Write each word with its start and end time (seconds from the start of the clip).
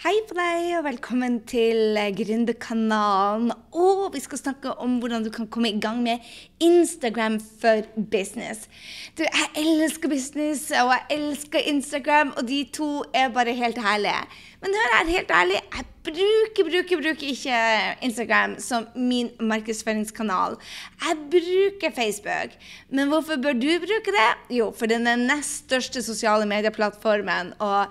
Hei 0.00 0.14
på 0.24 0.32
deg, 0.32 0.78
og 0.78 0.86
velkommen 0.86 1.34
til 1.44 1.98
Gründerkanalen. 2.16 3.50
Og 3.76 4.06
vi 4.14 4.22
skal 4.24 4.40
snakke 4.40 4.70
om 4.80 4.94
hvordan 5.02 5.26
du 5.26 5.28
kan 5.28 5.44
komme 5.52 5.68
i 5.68 5.76
gang 5.76 5.98
med 6.00 6.24
Instagram 6.56 7.36
for 7.60 7.84
business. 8.08 8.64
Du, 9.12 9.26
jeg 9.26 9.50
elsker 9.60 10.08
business, 10.08 10.70
og 10.70 10.94
jeg 10.94 11.18
elsker 11.18 11.68
Instagram, 11.68 12.32
og 12.32 12.48
de 12.48 12.62
to 12.72 12.88
er 13.12 13.28
bare 13.28 13.52
helt 13.52 13.82
herlige. 13.84 14.24
Men 14.60 14.74
hør 14.76 14.90
her, 14.92 15.08
helt 15.08 15.30
ærlig, 15.32 15.60
jeg 15.76 15.84
bruker, 16.04 16.66
bruker, 16.68 17.02
bruker 17.02 17.28
ikke 17.32 17.60
Instagram 18.04 18.56
som 18.60 18.86
min 18.96 19.30
markedsføringskanal. 19.40 20.58
Jeg 21.04 21.16
bruker 21.32 21.94
Facebook. 21.96 22.58
Men 22.90 23.08
hvorfor 23.08 23.40
bør 23.40 23.56
du 23.56 23.70
bruke 23.86 24.14
det? 24.16 24.56
Jo, 24.58 24.68
for 24.76 24.90
den 24.90 25.06
er 25.06 25.16
den 25.16 25.30
nest 25.30 25.64
største 25.64 26.02
sosiale 26.04 26.48
medieplattformen. 26.48 27.54
Og 27.58 27.86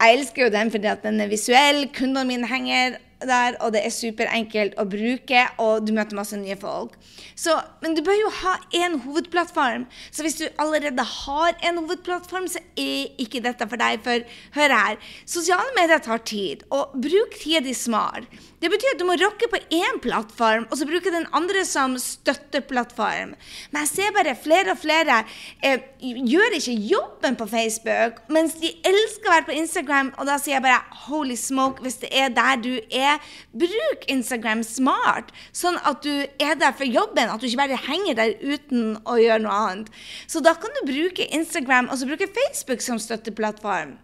jeg 0.00 0.14
elsker 0.18 0.46
jo 0.46 0.54
den 0.54 0.70
fordi 0.70 0.94
den 1.02 1.20
er 1.20 1.32
visuell. 1.32 1.88
Kundene 1.98 2.24
mine 2.30 2.50
henger 2.50 3.00
der, 3.28 3.58
og 3.64 3.74
det 3.74 3.82
er 3.84 3.94
superenkelt 3.94 4.78
å 4.80 4.86
bruke, 4.88 5.44
og 5.62 5.86
du 5.86 5.92
møter 5.96 6.18
masse 6.18 6.38
nye 6.38 6.56
folk. 6.60 6.96
Så, 7.34 7.56
men 7.82 7.96
du 7.96 8.02
bør 8.06 8.16
jo 8.18 8.30
ha 8.42 8.54
én 8.76 8.98
hovedplattform. 9.04 9.86
Så 10.14 10.26
hvis 10.26 10.38
du 10.40 10.46
allerede 10.62 11.02
har 11.02 11.54
en 11.66 11.82
hovedplattform, 11.82 12.48
så 12.50 12.62
er 12.78 13.10
ikke 13.20 13.42
dette 13.44 13.68
for 13.70 13.80
deg. 13.80 14.02
For 14.04 14.24
hør 14.58 14.76
her, 14.78 14.98
sosiale 15.26 15.74
medier 15.78 16.02
tar 16.04 16.22
tid, 16.26 16.66
og 16.74 16.94
bruk 16.94 17.38
tida 17.40 17.64
di 17.64 17.74
smart. 17.76 18.28
Det 18.64 18.70
betyr 18.72 18.94
at 18.94 19.00
du 19.00 19.04
må 19.04 19.16
rocke 19.20 19.48
på 19.52 19.58
én 19.76 19.98
plattform, 20.00 20.64
og 20.70 20.78
så 20.80 20.86
bruke 20.88 21.12
den 21.12 21.26
andre 21.36 21.66
som 21.68 21.98
støtteplattform. 22.00 23.34
Men 23.70 23.84
jeg 23.84 23.90
ser 23.90 24.14
bare 24.16 24.32
flere 24.40 24.72
og 24.72 24.80
flere 24.80 25.18
eh, 25.60 25.82
gjør 26.00 26.56
ikke 26.56 26.76
jobben 26.88 27.36
på 27.36 27.48
Facebook, 27.50 28.22
mens 28.32 28.56
de 28.62 28.70
elsker 28.88 29.28
å 29.28 29.34
være 29.34 29.48
på 29.50 29.58
Instagram, 29.58 30.14
og 30.16 30.30
da 30.30 30.38
sier 30.40 30.56
jeg 30.56 30.64
bare 30.64 30.80
holy 31.04 31.36
smoke, 31.36 31.84
hvis 31.84 32.00
det 32.06 32.12
er 32.16 32.32
der 32.32 32.62
du 32.64 32.72
er 32.88 33.13
bruk 33.52 34.06
Instagram 34.12 34.64
smart, 34.66 35.34
sånn 35.56 35.78
at 35.82 36.04
du 36.06 36.12
er 36.42 36.56
der 36.60 36.76
for 36.76 36.88
jobben. 36.88 37.30
At 37.30 37.42
du 37.42 37.48
ikke 37.48 37.64
bare 37.64 37.82
henger 37.88 38.18
der 38.20 38.34
uten 38.40 38.96
å 39.04 39.18
gjøre 39.20 39.42
noe 39.44 39.60
annet. 39.66 39.92
Så 40.26 40.42
da 40.44 40.56
kan 40.58 40.72
du 40.78 40.86
bruke 40.88 41.28
Instagram 41.34 41.90
og 41.90 42.00
så 42.00 42.08
bruke 42.10 42.30
Facebook 42.30 42.84
som 42.84 43.00
støtteplattform. 43.02 43.98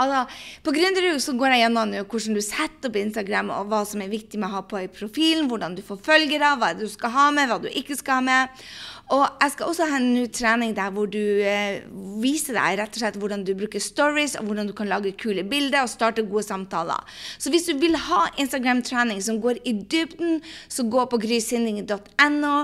Altså, 0.00 0.24
på 0.64 0.72
Gründerud 0.74 1.20
så 1.22 1.34
går 1.36 1.54
jeg 1.54 1.64
gjennom 1.64 1.94
hvordan 2.08 2.36
du 2.38 2.42
setter 2.44 2.90
opp 2.90 2.98
Instagram, 2.98 3.52
og 3.54 3.70
hva 3.72 3.82
som 3.88 4.02
er 4.04 4.12
viktig 4.12 4.40
med 4.40 4.48
å 4.48 4.56
ha 4.58 4.62
på 4.68 4.80
i 4.80 4.90
profilen, 4.92 5.48
hvordan 5.50 5.76
du 5.76 5.82
får 5.84 6.00
følgere, 6.06 6.54
hva 6.60 6.72
du 6.78 6.86
skal 6.90 7.14
ha 7.14 7.28
med, 7.34 7.50
hva 7.50 7.60
du 7.62 7.68
ikke 7.70 7.98
skal 7.98 8.20
ha 8.20 8.24
med. 8.24 8.64
Og 9.12 9.24
jeg 9.42 9.52
skal 9.52 9.68
også 9.68 9.86
ha 9.90 9.98
en 10.00 10.28
trening 10.32 10.72
der 10.76 10.92
hvor 10.94 11.08
du 11.12 11.20
eh, 11.20 11.82
viser 12.22 12.56
deg 12.56 12.78
rett 12.80 12.96
og 12.96 13.02
slett 13.02 13.18
hvordan 13.20 13.44
du 13.44 13.52
bruker 13.58 13.82
stories, 13.82 14.36
og 14.40 14.48
hvordan 14.48 14.70
du 14.70 14.72
kan 14.76 14.88
lage 14.88 15.12
kule 15.20 15.44
bilder 15.44 15.84
og 15.84 15.92
starte 15.92 16.24
gode 16.24 16.46
samtaler. 16.46 17.04
Så 17.38 17.52
hvis 17.52 17.68
du 17.68 17.76
vil 17.82 17.98
ha 18.00 18.24
Instagram-trening 18.40 19.20
som 19.22 19.42
går 19.44 19.60
i 19.68 19.76
dybden, 19.76 20.40
så 20.68 20.88
gå 20.88 21.04
på 21.10 21.20
grysynding.no 21.20 22.54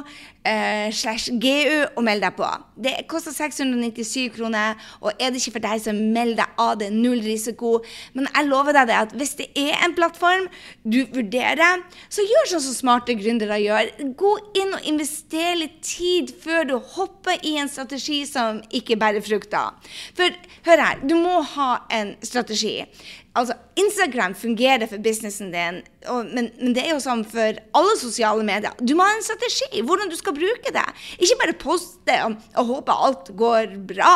eh, 0.48 0.88
slash 0.96 1.36
gu 1.42 1.84
og 1.96 2.02
meld 2.06 2.24
deg 2.24 2.36
på. 2.38 2.48
Det 2.80 2.94
koster 3.10 3.36
697 3.36 4.32
kroner, 4.38 4.80
og 5.04 5.12
er 5.20 5.34
det 5.34 5.42
ikke 5.42 5.58
for 5.58 5.66
deg, 5.66 5.84
så 5.84 5.92
meld 5.92 6.38
deg 6.40 6.56
av. 6.56 6.78
Det 6.80 6.88
er 6.88 6.96
null 6.96 7.20
risiko. 7.24 7.76
Men 8.16 8.30
jeg 8.32 8.48
lover 8.48 8.78
deg 8.80 8.88
det 8.88 8.98
at 9.02 9.14
hvis 9.20 9.36
det 9.42 9.50
er 9.60 9.76
en 9.84 9.96
plattform 9.96 10.48
du 10.88 11.02
vurderer, 11.12 11.84
så 12.08 12.24
gjør 12.24 12.54
sånn 12.54 12.64
som 12.70 12.78
smarte 12.80 13.18
gründere 13.20 13.60
gjør. 13.60 13.92
Gå 14.16 14.34
inn 14.62 14.72
og 14.78 14.88
invester 14.88 15.60
litt 15.60 15.80
tid 15.84 16.29
før 16.42 16.66
du 16.68 16.76
hopper 16.96 17.40
i 17.46 17.56
en 17.60 17.70
strategi 17.70 18.22
som 18.28 18.60
ikke 18.74 18.98
bærer 19.00 19.24
frukter. 19.24 19.74
For 20.16 20.36
hør 20.66 20.84
her, 20.84 21.02
du 21.06 21.16
må 21.18 21.40
ha 21.54 21.72
en 21.94 22.14
strategi. 22.24 22.78
Altså, 23.38 23.54
Instagram 23.78 24.34
fungerer 24.34 24.88
for 24.90 24.98
businessen 24.98 25.52
din, 25.52 25.76
og, 26.10 26.26
men, 26.34 26.48
men, 26.58 26.72
det 26.74 26.82
er 26.82 26.96
jo 26.96 27.02
sånn 27.04 27.22
for 27.30 27.60
alle 27.78 27.92
sosiale 28.00 28.42
medier. 28.46 28.74
Du 28.82 28.96
må 28.98 29.06
ha 29.06 29.14
en 29.14 29.22
strategi, 29.22 29.84
hvordan 29.86 30.10
du 30.10 30.16
skal 30.18 30.34
bruke 30.34 30.72
det. 30.74 30.86
Ikke 31.22 31.38
bare 31.44 31.54
poste 31.62 32.16
og, 32.26 32.34
og 32.58 32.72
håpe 32.72 32.96
alt 33.06 33.30
går 33.38 33.76
bra. 33.92 34.14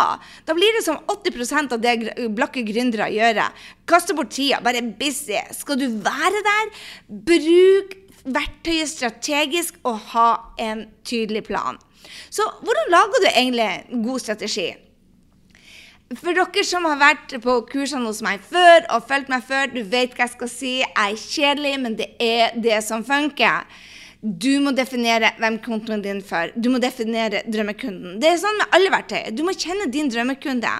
Da 0.48 0.58
blir 0.58 0.74
det 0.74 0.82
som 0.88 0.98
80% 1.14 1.76
av 1.76 1.84
det 1.84 1.96
blakke 2.34 2.66
gründere 2.66 3.06
gjør. 3.14 3.44
Kaste 3.86 4.18
bort 4.18 4.34
tida, 4.34 4.58
bare 4.64 4.82
busy. 4.82 5.38
Skal 5.54 5.78
du 5.78 5.86
være 6.02 6.42
der, 6.50 6.74
bruk 7.30 8.00
verktøyet 8.24 8.88
strategisk 8.88 9.78
og 9.84 10.00
ha 10.14 10.28
en 10.60 10.86
tydelig 11.06 11.44
plan. 11.48 11.78
Så 12.30 12.46
hvordan 12.62 12.90
lager 12.92 13.22
du 13.24 13.28
egentlig 13.30 13.68
en 13.90 14.02
god 14.06 14.24
strategi? 14.24 14.72
For 16.14 16.36
dere 16.36 16.62
som 16.66 16.84
har 16.86 17.00
vært 17.00 17.32
på 17.42 17.56
kursene 17.70 18.06
hos 18.06 18.20
meg 18.22 18.42
før 18.44 18.84
og 18.94 19.06
fulgt 19.08 19.32
meg 19.32 19.42
før, 19.48 19.70
du 19.72 19.80
vet 19.82 20.12
hva 20.14 20.26
jeg 20.26 20.34
skal 20.36 20.50
si. 20.52 20.74
Jeg 20.82 20.92
er 20.94 21.22
kjedelig, 21.22 21.74
men 21.80 21.96
det 21.98 22.10
er 22.22 22.54
det 22.60 22.82
som 22.86 23.04
funker. 23.06 23.64
Du 24.24 24.54
må 24.64 24.70
definere 24.72 25.34
hvem 25.36 25.58
kontoen 25.60 26.00
din 26.00 26.22
for. 26.24 26.48
Du 26.56 26.70
må 26.72 26.78
definere 26.80 27.42
drømmekunden. 27.44 28.14
Det 28.22 28.30
er 28.30 28.38
sånn 28.40 28.56
med 28.56 28.72
alle 28.72 28.92
verktøy. 28.94 29.18
Du 29.36 29.42
må 29.44 29.52
kjenne 29.52 29.90
din 29.92 30.08
drømmekunde. 30.08 30.70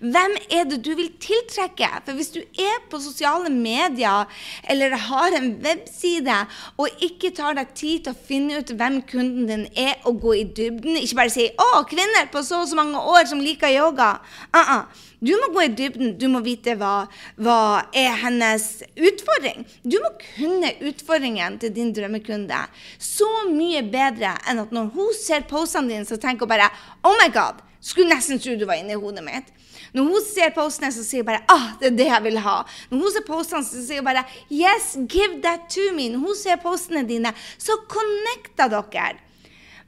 Hvem 0.00 0.36
er 0.48 0.64
det 0.70 0.78
du 0.86 0.94
vil 0.96 1.10
tiltrekke? 1.20 1.90
For 2.06 2.16
hvis 2.16 2.32
du 2.32 2.40
er 2.40 2.80
på 2.88 3.02
sosiale 3.04 3.52
medier 3.52 4.24
eller 4.72 4.96
har 5.10 5.36
en 5.36 5.50
webside 5.66 6.38
og 6.80 7.04
ikke 7.04 7.34
tar 7.36 7.58
deg 7.60 7.76
tid 7.76 8.06
til 8.06 8.16
å 8.16 8.24
finne 8.30 8.62
ut 8.62 8.72
hvem 8.72 9.02
kunden 9.10 9.52
din 9.52 9.66
er, 9.76 9.98
og 10.08 10.22
gå 10.24 10.38
i 10.40 10.48
dybden, 10.56 10.96
ikke 10.96 11.20
bare 11.20 11.30
si 11.34 11.50
'Å, 11.50 11.84
kvinner 11.84 12.32
på 12.32 12.40
så 12.40 12.62
og 12.62 12.68
så 12.68 12.76
mange 12.76 12.96
år 12.96 13.28
som 13.28 13.40
liker 13.40 13.68
yoga'. 13.68 14.20
Uh 14.56 14.64
-uh. 14.64 14.84
Du 15.24 15.32
må 15.40 15.52
gå 15.54 15.62
i 15.64 15.72
dybden. 15.72 16.18
Du 16.20 16.26
må 16.28 16.40
vite 16.44 16.74
hva, 16.76 17.06
hva 17.40 17.86
er 17.96 18.12
hennes 18.24 18.82
utfordring. 18.92 19.64
Du 19.82 19.96
må 20.02 20.10
kunne 20.20 20.72
utfordringen 20.84 21.58
til 21.62 21.72
din 21.72 21.94
drømmekunde 21.96 22.58
så 22.98 23.28
mye 23.50 23.82
bedre 23.90 24.34
enn 24.48 24.62
at 24.64 24.74
når 24.74 24.90
hun 24.94 25.14
ser 25.16 25.46
postene 25.50 25.92
dine, 25.92 26.08
så 26.08 26.18
tenker 26.20 26.46
hun 26.46 26.54
bare 26.54 26.70
Oh 27.04 27.16
my 27.20 27.30
God! 27.34 27.62
Skulle 27.84 28.14
nesten 28.14 28.40
tro 28.40 28.54
du 28.56 28.64
var 28.64 28.80
inni 28.80 28.96
hodet 28.96 29.24
mitt. 29.24 29.50
Når 29.94 30.06
hun 30.08 30.22
ser 30.24 30.54
postene, 30.56 30.88
så 30.94 31.04
sier 31.04 31.20
hun 31.20 31.28
bare 31.28 31.42
ah, 31.52 31.74
det 31.80 31.90
er 31.90 31.98
det 31.98 32.06
jeg 32.08 32.24
vil 32.24 32.40
ha. 32.46 32.56
Når 32.90 33.02
hun 33.02 33.12
ser 33.12 33.26
postene, 33.26 33.66
så 33.66 33.82
sier 33.84 34.00
hun 34.00 34.08
bare 34.08 34.24
yes, 34.48 34.94
give 35.04 35.42
that 35.44 35.68
to 35.70 35.90
me. 35.96 36.08
Når 36.14 36.24
hun 36.24 36.38
ser 36.38 36.62
postene 36.62 37.04
dine, 37.08 37.34
så 37.60 37.76
connecter 37.92 38.72
dere. 38.72 39.20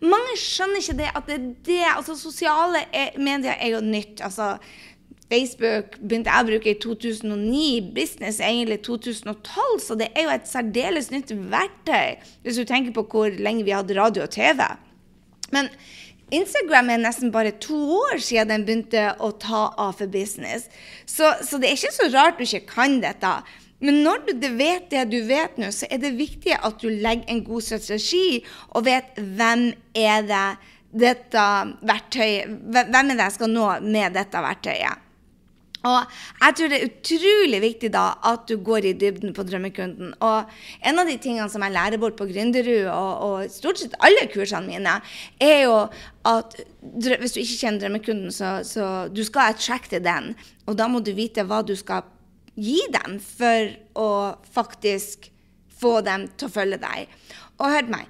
Mange 0.04 0.36
skjønner 0.36 0.82
ikke 0.82 0.98
det 0.98 1.08
at 1.08 1.30
det 1.30 1.38
er 1.38 1.46
det 1.64 1.84
altså 1.88 2.18
Sosiale 2.20 2.82
medier 3.16 3.56
er 3.56 3.78
jo 3.78 3.80
nytt. 3.80 4.20
altså 4.20 4.58
Facebook 5.26 5.96
begynte 5.98 6.30
jeg 6.30 6.44
å 6.44 6.46
bruke 6.46 6.70
i 6.70 6.78
2009, 6.78 7.92
business 7.96 8.38
egentlig 8.38 8.78
2012, 8.86 9.80
så 9.82 9.96
det 9.98 10.12
er 10.14 10.28
jo 10.28 10.34
et 10.36 10.50
særdeles 10.50 11.10
nytt 11.10 11.32
verktøy 11.50 12.18
hvis 12.44 12.60
du 12.60 12.66
tenker 12.68 12.94
på 12.94 13.06
hvor 13.10 13.34
lenge 13.34 13.66
vi 13.66 13.74
hadde 13.74 13.96
radio 13.98 14.26
og 14.26 14.34
TV. 14.36 14.62
Men 15.54 15.70
Instagram 16.34 16.90
er 16.90 17.02
nesten 17.02 17.32
bare 17.34 17.54
to 17.62 17.78
år 17.98 18.18
siden 18.22 18.50
den 18.50 18.66
begynte 18.66 19.08
å 19.22 19.32
ta 19.42 19.68
av 19.78 19.98
for 19.98 20.10
business. 20.10 20.66
Så, 21.06 21.30
så 21.46 21.58
det 21.62 21.70
er 21.70 21.78
ikke 21.78 21.94
så 21.94 22.10
rart 22.14 22.38
du 22.38 22.46
ikke 22.46 22.66
kan 22.70 22.98
dette. 23.02 23.30
Men 23.82 24.00
når 24.02 24.24
du 24.30 24.46
vet 24.56 24.88
det 24.90 25.04
du 25.12 25.20
vet 25.28 25.58
nå, 25.60 25.70
så 25.74 25.86
er 25.90 26.00
det 26.02 26.16
viktig 26.18 26.54
at 26.56 26.78
du 26.82 26.88
legger 26.90 27.30
en 27.30 27.42
god 27.46 27.66
strategi 27.66 28.40
og 28.72 28.86
vet 28.88 29.18
hvem 29.18 29.68
er 29.94 30.26
det 30.26 30.46
dette 30.96 31.48
verktøyet, 31.86 32.54
hvem 32.72 32.94
er 33.02 33.12
det 33.12 33.26
jeg 33.26 33.36
skal 33.36 33.52
nå 33.52 33.66
med 33.84 34.16
dette 34.16 34.42
verktøyet. 34.46 35.05
Og 35.86 36.16
jeg 36.40 36.56
tror 36.58 36.72
det 36.72 36.78
er 36.78 36.88
utrolig 36.88 37.60
viktig 37.62 37.90
da 37.94 38.06
at 38.26 38.46
du 38.50 38.56
går 38.64 38.88
i 38.90 38.94
dybden 38.98 39.34
på 39.36 39.44
drømmekunden. 39.46 40.14
Og 40.24 40.56
en 40.90 41.02
av 41.02 41.10
de 41.10 41.16
tingene 41.22 41.48
som 41.52 41.64
jeg 41.64 41.76
lærer 41.76 42.00
bort 42.02 42.18
på 42.18 42.28
Gründerud, 42.30 42.88
og, 42.90 43.12
og, 43.28 43.52
stort 43.52 43.82
sett 43.82 43.96
alle 44.06 44.26
kursene 44.32 44.66
mine, 44.70 44.98
er 45.42 45.62
jo 45.66 45.78
at 46.26 46.58
hvis 46.82 47.36
du 47.36 47.40
ikke 47.42 47.60
kjenner 47.60 47.84
drømmekunden, 47.84 48.34
så, 48.34 48.58
så 48.66 49.06
du 49.12 49.22
skal 49.26 49.54
attracte 49.54 50.02
den. 50.02 50.34
Og 50.66 50.78
da 50.78 50.90
må 50.90 51.02
du 51.04 51.12
vite 51.16 51.46
hva 51.46 51.62
du 51.66 51.76
skal 51.78 52.06
gi 52.56 52.80
dem 52.92 53.18
for 53.20 53.72
å 54.00 54.10
faktisk 54.54 55.30
få 55.76 56.00
dem 56.04 56.26
til 56.36 56.48
å 56.48 56.54
følge 56.54 56.80
deg. 56.82 57.12
Og 57.60 57.72
hør 57.72 57.92
meg, 57.92 58.08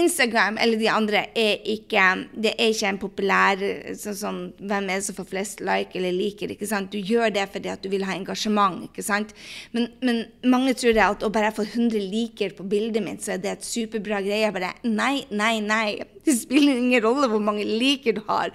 Instagram 0.00 0.58
eller 0.62 0.80
de 0.80 0.88
andre 0.92 1.22
er 1.36 1.62
ikke 1.76 2.04
det 2.34 2.52
er 2.54 2.72
ikke 2.72 2.90
en 2.90 3.00
populær 3.00 3.62
sånn, 3.96 4.18
sånn, 4.20 4.40
Hvem 4.60 4.90
er 4.90 5.00
det 5.00 5.06
som 5.08 5.16
får 5.18 5.28
flest 5.30 5.62
like 5.64 5.96
eller 5.98 6.14
liker? 6.14 6.52
ikke 6.52 6.68
sant? 6.68 6.92
Du 6.92 6.98
gjør 6.98 7.32
det 7.34 7.46
fordi 7.52 7.72
at 7.72 7.82
du 7.82 7.90
vil 7.92 8.04
ha 8.06 8.16
engasjement. 8.16 8.84
ikke 8.88 9.04
sant? 9.06 9.32
Men, 9.72 9.88
men 10.04 10.24
mange 10.44 10.74
tror 10.78 10.96
det 10.96 11.06
at 11.06 11.24
å 11.26 11.32
bare 11.32 11.54
få 11.56 11.66
100 11.66 12.00
liker 12.00 12.56
på 12.56 12.66
bildet 12.68 13.04
mitt, 13.04 13.24
så 13.24 13.36
er 13.36 13.42
det 13.42 13.56
et 13.56 13.66
superbra 13.66 14.22
greie. 14.24 14.52
bare 14.52 14.74
Nei, 14.84 15.24
nei, 15.30 15.58
nei. 15.64 16.15
Det 16.26 16.34
spiller 16.34 16.80
ingen 16.80 17.04
rolle 17.04 17.28
hvor 17.30 17.42
mange 17.42 17.64
liker 17.66 18.16
du 18.16 18.22
har, 18.26 18.50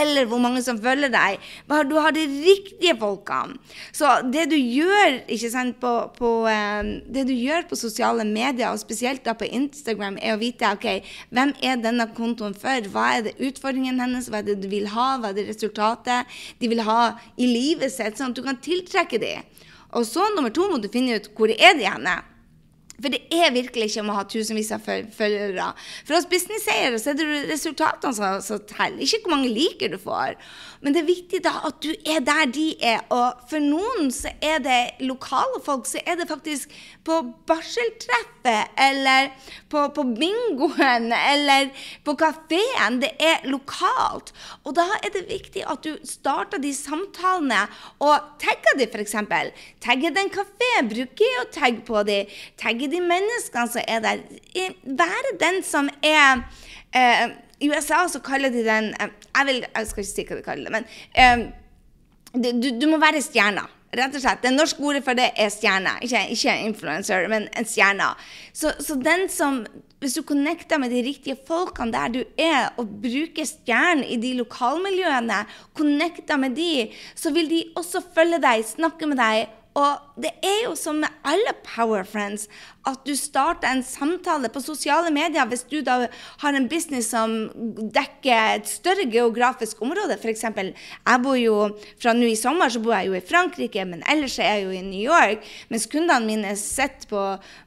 eller 0.00 0.28
hvor 0.28 0.42
mange 0.42 0.60
som 0.64 0.78
følger 0.80 1.12
deg. 1.12 1.40
Bare 1.70 1.86
du 1.88 1.96
har 1.96 2.12
de 2.12 2.24
riktige 2.28 2.96
folkene. 3.00 3.56
Så 3.96 4.10
det 4.28 4.46
du 4.52 4.56
gjør 4.58 5.22
sant, 5.40 5.78
på, 5.80 5.92
på 6.18 6.32
um, 6.44 6.90
det 7.14 7.26
du 7.28 7.32
gjør 7.32 7.64
på 7.70 7.78
sosiale 7.80 8.26
medier, 8.28 8.70
og 8.70 8.82
spesielt 8.82 9.24
da 9.24 9.32
på 9.38 9.48
Instagram, 9.48 10.18
er 10.20 10.36
å 10.36 10.42
vite 10.42 10.68
OK, 10.76 10.88
hvem 11.34 11.54
er 11.64 11.80
denne 11.80 12.08
kontoen 12.16 12.56
for? 12.58 12.90
Hva 12.92 13.06
er 13.16 13.26
det 13.28 13.36
utfordringen 13.40 14.02
hennes? 14.02 14.28
Hva 14.28 14.42
er 14.42 14.50
det 14.50 14.60
du 14.64 14.68
vil 14.72 14.90
ha? 14.92 15.14
Hva 15.20 15.32
er 15.32 15.38
det 15.40 15.48
resultatet 15.48 16.36
de 16.60 16.70
vil 16.70 16.84
ha 16.84 17.14
i 17.40 17.48
livet 17.48 17.94
sitt? 17.94 18.18
Sånn 18.18 18.34
at 18.34 18.38
du 18.38 18.44
kan 18.44 18.60
tiltrekke 18.60 19.20
dem. 19.22 19.48
Og 19.94 20.04
så 20.08 20.26
nummer 20.34 20.52
to 20.52 20.68
må 20.68 20.80
du 20.82 20.90
finne 20.92 21.16
ut 21.16 21.32
hvor 21.38 21.52
er 21.54 21.76
de 21.78 21.88
henne. 21.88 22.18
For 23.00 23.10
det 23.10 23.24
er 23.34 23.54
virkelig 23.54 23.88
ikke 23.90 24.04
om 24.04 24.12
å 24.12 24.18
ha 24.20 24.24
tusenvis 24.30 24.70
av 24.76 24.84
følgere. 24.86 25.70
For 26.06 26.18
oss 26.18 26.28
businesseiere 26.30 27.00
så 27.02 27.12
er 27.12 27.18
det 27.18 27.28
resultatene 27.50 28.34
som 28.44 28.62
teller, 28.70 29.02
ikke 29.02 29.24
hvor 29.24 29.34
mange 29.34 29.50
liker 29.50 29.90
du 29.90 29.98
får. 30.00 30.38
Men 30.84 30.92
det 30.92 31.00
er 31.00 31.08
viktig 31.08 31.38
da 31.46 31.54
at 31.64 31.78
du 31.80 31.90
er 32.04 32.20
der 32.20 32.44
de 32.52 32.66
er. 32.84 33.00
Og 33.08 33.40
for 33.48 33.62
noen 33.62 34.10
så 34.12 34.34
er 34.44 34.58
det 34.60 35.06
lokale 35.08 35.62
folk, 35.64 35.88
så 35.88 36.02
er 36.04 36.18
det 36.20 36.28
faktisk 36.28 36.72
på 37.04 37.20
barseltreffet 37.48 38.74
eller 38.80 39.30
på, 39.72 39.86
på 39.96 40.04
bingoen 40.10 41.08
eller 41.16 41.70
på 42.04 42.14
kafeen. 42.20 43.00
Det 43.00 43.14
er 43.16 43.48
lokalt. 43.48 44.34
Og 44.64 44.76
da 44.76 44.84
er 45.00 45.14
det 45.14 45.24
viktig 45.30 45.64
at 45.72 45.88
du 45.88 45.96
starter 46.04 46.60
de 46.60 46.74
samtalene 46.76 47.64
og 48.04 48.36
tagger 48.44 48.76
de, 48.82 48.90
f.eks. 48.92 49.16
Tagger 49.84 50.12
det 50.12 50.28
bruker 50.90 51.24
jeg 51.24 51.40
å 51.40 51.48
tagge 51.54 51.80
på 51.88 52.04
de. 52.04 52.20
Tagger 52.60 52.92
de 52.92 53.00
menneskene 53.00 53.72
som 53.72 53.88
er 53.88 54.04
der. 54.04 54.22
Være 54.84 55.34
den 55.40 55.62
som 55.64 55.88
er 56.04 56.44
eh, 56.92 57.32
i 57.64 57.70
USA 57.72 58.04
så 58.10 58.20
kaller 58.24 58.52
de 58.52 58.64
den 58.66 58.92
eh, 59.00 59.14
jeg, 59.30 59.48
vil, 59.48 59.62
jeg, 59.64 59.90
skal 59.90 60.04
ikke 60.04 60.12
si 60.12 60.26
hva 60.28 60.40
de 60.40 60.44
kaller 60.44 60.68
det, 60.68 60.74
men 60.74 60.84
um, 61.40 61.48
du, 62.34 62.68
du, 62.80 62.86
må 62.90 62.98
være 63.02 63.22
stjerna. 63.22 63.68
Rett 63.94 64.16
og 64.18 64.22
slett. 64.24 64.40
Det 64.42 64.50
norske 64.50 64.82
ordet 64.82 65.04
for 65.06 65.14
det 65.14 65.28
er 65.38 65.52
stjerne. 65.54 65.92
Ikke, 66.02 66.24
ikke 66.34 66.54
influencer, 66.66 67.28
men 67.30 67.46
en 67.54 67.68
stjerne. 67.68 68.08
Så, 68.50 68.72
så, 68.82 68.96
den 68.98 69.28
som 69.30 69.64
Hvis 70.02 70.18
du 70.18 70.24
connecter 70.26 70.76
med 70.76 70.90
de 70.92 70.98
riktige 71.06 71.36
folkene 71.46 71.94
der 71.94 72.10
du 72.12 72.18
er, 72.36 72.74
og 72.76 72.90
bruker 73.00 73.46
stjernen 73.48 74.02
i 74.04 74.18
de 74.20 74.34
lokalmiljøene, 74.36 75.38
connecter 75.72 76.36
med 76.36 76.58
de, 76.58 76.90
så 77.16 77.32
vil 77.32 77.48
de 77.48 77.62
også 77.78 78.02
følge 78.14 78.42
deg, 78.42 78.66
snakke 78.68 79.08
med 79.08 79.16
deg 79.22 79.46
og 79.80 80.13
det 80.20 80.30
er 80.46 80.60
jo 80.68 80.74
som 80.78 81.00
med 81.02 81.10
alle 81.26 81.56
Power 81.66 82.04
Friends 82.06 82.46
at 82.86 83.00
du 83.06 83.14
starter 83.16 83.70
en 83.70 83.82
samtale 83.82 84.50
på 84.52 84.60
sosiale 84.62 85.10
medier 85.14 85.46
hvis 85.48 85.64
du 85.70 85.78
da 85.84 86.04
har 86.42 86.56
en 86.56 86.68
business 86.68 87.08
som 87.14 87.32
dekker 87.94 88.58
et 88.58 88.68
større 88.68 89.06
geografisk 89.10 89.80
område. 89.82 90.18
F.eks. 90.20 90.44
jeg 90.44 91.22
bor 91.24 91.38
jo 91.40 91.56
fra 92.02 92.12
nå 92.14 92.28
i 92.28 92.36
sommer 92.38 92.72
så 92.72 92.82
bor 92.84 92.94
jeg 92.94 93.08
jo 93.08 93.16
i 93.16 93.24
Frankrike, 93.24 93.86
men 93.88 94.04
ellers 94.10 94.36
er 94.38 94.58
jeg 94.58 94.66
jo 94.66 94.74
i 94.76 94.82
New 94.84 95.00
York. 95.00 95.46
Mens 95.72 95.88
kundene 95.90 96.28
mine 96.28 96.52
sitter 96.60 97.08
på 97.08 97.22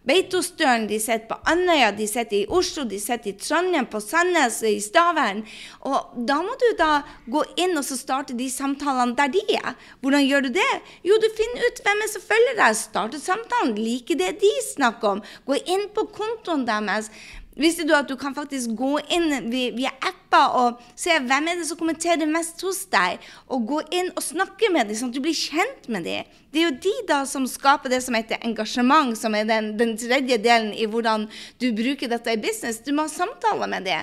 Beitostølen, 0.08 0.88
de 0.90 1.02
sitter 1.02 1.26
på 1.32 1.40
Andøya, 1.50 1.92
de 1.98 2.08
sitter 2.10 2.44
i 2.44 2.46
Oslo, 2.54 2.86
de 2.88 3.02
sitter 3.02 3.34
i 3.34 3.38
Trondheim, 3.42 3.90
på 3.90 4.00
Sandnes, 4.04 4.62
i 4.68 4.78
Stavern. 4.84 5.44
Og 5.90 6.16
da 6.30 6.40
må 6.46 6.56
du 6.62 6.68
da 6.80 7.02
gå 7.26 7.44
inn 7.58 7.76
og 7.78 7.86
så 7.88 7.98
starte 8.00 8.38
de 8.38 8.50
samtalene 8.54 9.18
der 9.18 9.34
de 9.34 9.44
er. 9.58 9.74
Hvordan 10.02 10.26
gjør 10.28 10.48
du 10.48 10.54
det? 10.60 10.72
Jo, 11.08 11.18
du 11.22 11.28
finner 11.38 11.66
ut 11.68 11.84
hvem 11.84 12.06
er 12.06 12.14
som 12.14 12.26
følger 12.38 12.60
deg. 12.60 12.78
Starte 12.78 13.22
samtalen. 13.22 13.76
Like 13.78 14.18
det 14.20 14.38
de 14.42 14.54
snakker 14.74 15.18
om. 15.18 15.26
Gå 15.48 15.60
inn 15.66 15.88
på 15.96 16.08
kontoen 16.14 16.66
deres. 16.68 17.12
Visste 17.58 17.88
du 17.88 17.94
at 17.98 18.10
du 18.10 18.16
kan 18.20 18.36
faktisk 18.38 18.76
gå 18.78 18.98
inn 19.14 19.50
via 19.52 19.92
apper 19.98 20.58
og 20.60 20.82
se 21.00 21.16
hvem 21.18 21.50
er 21.50 21.60
det 21.60 21.68
som 21.70 21.80
kommenterer 21.80 22.30
mest 22.30 22.62
hos 22.66 22.84
deg, 22.94 23.24
og 23.50 23.66
gå 23.70 23.82
inn 23.96 24.12
og 24.14 24.24
snakke 24.24 24.70
med 24.74 24.90
dem, 24.90 25.00
sånn 25.00 25.14
at 25.14 25.18
du 25.18 25.24
blir 25.26 25.38
kjent 25.38 25.90
med 25.92 26.06
dem? 26.06 26.36
Det 26.54 26.62
er 26.62 26.70
jo 26.70 26.78
de 26.88 26.94
da 27.10 27.18
som 27.28 27.44
skaper 27.50 27.92
det 27.92 28.00
som 28.06 28.16
heter 28.16 28.40
engasjement, 28.46 29.18
som 29.20 29.36
er 29.38 29.48
den, 29.50 29.74
den 29.80 29.94
tredje 30.00 30.40
delen 30.42 30.72
i 30.74 30.88
hvordan 30.90 31.28
du 31.62 31.68
bruker 31.76 32.10
dette 32.12 32.34
i 32.34 32.40
business. 32.42 32.80
Du 32.86 32.94
må 32.96 33.06
ha 33.06 33.12
samtaler 33.12 33.70
med 33.70 33.86
det. 33.86 34.00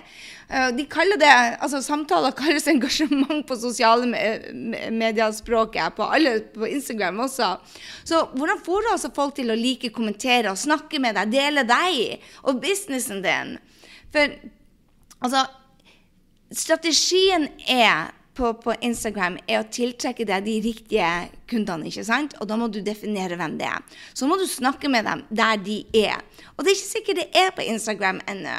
Eh, 0.49 0.69
de 0.77 0.85
kaller 0.91 1.19
det, 1.21 1.31
altså 1.65 1.81
Samtaler 1.83 2.35
kalles 2.41 2.69
engasjement 2.71 3.43
på 3.49 3.57
sosiale 3.59 4.07
mediespråket, 4.93 5.97
på, 5.97 6.09
på 6.59 6.69
Instagram 6.69 7.25
også. 7.27 7.51
Så 8.05 8.21
hvordan 8.35 8.61
får 8.67 8.85
du 8.85 8.91
altså 8.93 9.11
folk 9.17 9.35
til 9.39 9.51
å 9.51 9.59
like, 9.59 9.91
kommentere 9.95 10.53
og 10.53 10.61
snakke 10.61 11.01
med 11.03 11.17
deg, 11.19 11.33
dele 11.35 11.65
deg 11.69 12.29
og 12.45 12.61
businessen 12.63 13.25
din? 13.25 13.44
For 14.15 14.35
altså 15.25 15.47
Strategien 16.55 17.49
er 17.67 18.13
på, 18.35 18.53
på, 18.63 18.75
Instagram 18.83 19.39
er 19.47 19.63
å 19.63 19.69
tiltrekke 19.73 20.27
deg 20.29 20.47
de 20.47 20.55
riktige 20.63 21.09
kundene. 21.51 21.89
ikke 21.89 22.05
sant? 22.07 22.35
Og 22.43 22.49
da 22.51 22.59
må 22.59 22.69
du 22.71 22.81
definere 22.85 23.39
hvem 23.39 23.57
det 23.59 23.67
er. 23.71 23.99
Så 24.15 24.29
må 24.31 24.39
du 24.39 24.47
snakke 24.51 24.91
med 24.91 25.07
dem 25.09 25.25
der 25.35 25.59
de 25.63 25.81
er. 25.99 26.23
Og 26.55 26.65
det 26.65 26.73
er 26.73 26.79
ikke 26.79 26.93
sikkert 26.93 27.21
det 27.23 27.29
er 27.45 27.51
på 27.57 27.67
Instagram 27.67 28.21
ennå. 28.31 28.57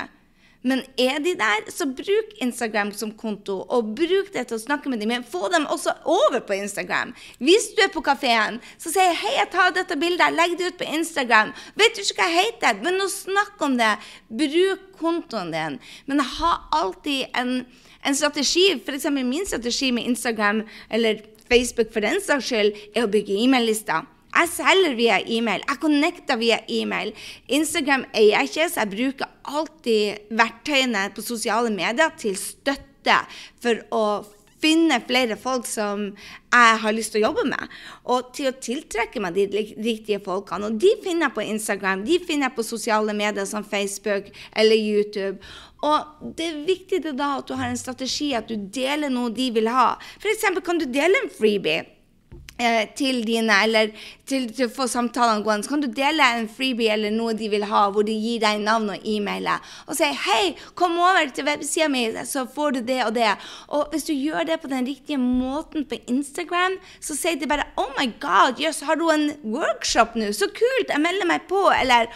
Men 0.66 0.82
er 0.98 1.20
de 1.22 1.36
der, 1.38 1.68
så 1.70 1.86
bruk 1.86 2.34
Instagram 2.42 2.92
som 2.98 3.14
konto, 3.14 3.60
og 3.70 3.94
bruk 3.98 4.32
det 4.34 4.48
til 4.50 4.58
å 4.58 4.64
snakke 4.64 4.90
med 4.90 5.04
dem. 5.04 5.14
Men 5.14 5.28
få 5.28 5.46
dem 5.54 5.68
også 5.70 5.94
over 6.10 6.42
på 6.42 6.58
Instagram. 6.58 7.14
Hvis 7.38 7.70
du 7.78 7.84
er 7.86 7.94
på 7.94 8.04
kafeen, 8.06 8.58
så 8.82 8.94
jeg 8.96 9.16
hei, 9.22 9.36
jeg 9.38 9.52
tar 9.54 9.76
dette 9.78 10.00
bildet, 10.02 10.34
legg 10.34 10.58
det 10.58 10.74
ut 10.74 10.82
på 10.82 10.90
Instagram. 10.98 11.54
Vet 11.78 11.96
du 11.96 12.04
ikke 12.04 12.20
hva 12.24 12.30
jeg 12.34 12.50
heter? 12.50 12.82
Men 12.86 12.98
å 13.04 13.10
snakke 13.12 13.70
om 13.70 13.78
det. 13.80 13.94
Bruk 14.44 14.92
kontoen 15.00 15.54
din. 15.54 15.82
Men 16.10 16.26
ha 16.40 16.56
alltid 16.74 17.30
en 17.38 17.60
en 18.06 18.16
strategi, 18.16 18.72
f.eks. 18.86 19.06
min 19.10 19.46
strategi 19.46 19.92
med 19.92 20.04
Instagram 20.04 20.64
eller 20.90 21.22
Facebook 21.50 21.94
for 21.94 22.06
den 22.06 22.22
saks 22.22 22.52
skyld, 22.52 22.78
er 22.94 23.06
å 23.06 23.10
bygge 23.10 23.38
e-mail-lister. 23.46 24.06
Jeg 24.36 24.52
selger 24.52 24.96
via 24.98 25.20
e-mail. 25.32 25.64
Jeg 25.64 25.82
connecter 25.82 26.40
via 26.42 26.60
e-mail. 26.68 27.14
Instagram 27.48 28.06
eier 28.14 28.42
jeg 28.42 28.52
ikke, 28.52 28.70
så 28.70 28.84
jeg 28.84 28.94
bruker 28.96 29.34
alltid 29.56 30.32
verktøyene 30.36 31.10
på 31.16 31.24
sosiale 31.24 31.72
medier 31.74 32.12
til 32.20 32.36
støtte 32.40 33.22
for 33.64 33.80
å 33.96 34.06
finne 34.66 34.98
flere 35.06 35.38
folk 35.40 35.68
som 35.70 36.08
jeg 36.16 36.78
har 36.82 36.96
lyst 36.96 37.14
til 37.14 37.22
å 37.22 37.30
jobbe 37.30 37.46
med, 37.50 37.74
og 38.12 38.32
til 38.36 38.50
å 38.50 38.56
tiltrekke 38.68 39.22
meg 39.22 39.38
de 39.38 39.46
riktige 39.84 40.22
folkene. 40.26 40.70
Og 40.70 40.80
de 40.82 40.94
finner 41.04 41.28
jeg 41.28 41.36
på 41.38 41.46
Instagram, 41.46 42.06
de 42.08 42.20
finner 42.24 42.50
jeg 42.50 42.58
på 42.58 42.68
sosiale 42.68 43.16
medier 43.18 43.48
som 43.50 43.68
Facebook 43.68 44.32
eller 44.56 44.80
YouTube. 44.80 45.38
Og 45.86 46.32
det 46.38 46.48
er 46.50 46.64
viktig 46.68 47.04
da 47.06 47.36
at 47.40 47.50
du 47.50 47.56
har 47.60 47.70
en 47.70 47.80
strategi, 47.80 48.32
at 48.34 48.50
du 48.50 48.56
deler 48.58 49.14
noe 49.14 49.34
de 49.36 49.52
vil 49.54 49.70
ha. 49.70 49.94
F.eks. 50.22 50.48
kan 50.66 50.82
du 50.82 50.88
dele 50.90 51.24
en 51.24 51.32
freebie 51.32 51.84
til 52.96 53.18
dine, 53.28 53.56
eller 53.66 53.90
til, 54.26 54.46
til, 54.56 54.70
å 54.70 54.72
få 54.72 54.88
samtalene 54.88 55.44
gående, 55.44 55.66
så 55.66 55.74
kan 55.74 55.82
du 55.84 55.90
dele 55.92 56.24
en 56.38 56.48
freebie 56.48 56.94
eller 56.94 57.12
noe 57.12 57.34
de 57.36 57.50
vil 57.52 57.66
ha, 57.68 57.82
hvor 57.92 58.06
de 58.08 58.16
gir 58.16 58.40
deg 58.44 58.62
navn 58.64 58.94
og 58.94 59.04
e-mail, 59.04 59.50
og 59.88 59.98
si 59.98 60.08
'Hei, 60.08 60.56
kom 60.76 60.96
over 60.98 61.28
til 61.36 61.46
websida 61.46 61.90
mi, 61.92 62.06
så 62.24 62.46
får 62.48 62.72
du 62.72 62.80
det 62.88 63.02
og 63.06 63.14
det'. 63.16 63.36
Og 63.68 63.92
hvis 63.92 64.08
du 64.08 64.14
gjør 64.14 64.48
det 64.48 64.62
på 64.62 64.72
den 64.72 64.88
riktige 64.88 65.18
måten 65.18 65.86
på 65.86 66.00
Instagram, 66.08 66.80
så 67.02 67.16
sier 67.16 67.36
de 67.36 67.48
bare 67.48 67.68
'Oh 67.78 67.92
my 68.00 68.08
God, 68.20 68.56
jøss, 68.60 68.80
yes, 68.80 68.88
har 68.88 68.96
du 68.96 69.10
en 69.10 69.32
workshop 69.44 70.16
nå? 70.16 70.32
Så 70.32 70.48
kult! 70.48 70.90
Jeg 70.90 71.02
melder 71.02 71.28
meg 71.28 71.42
på.' 71.50 71.72
Eller 71.82 72.08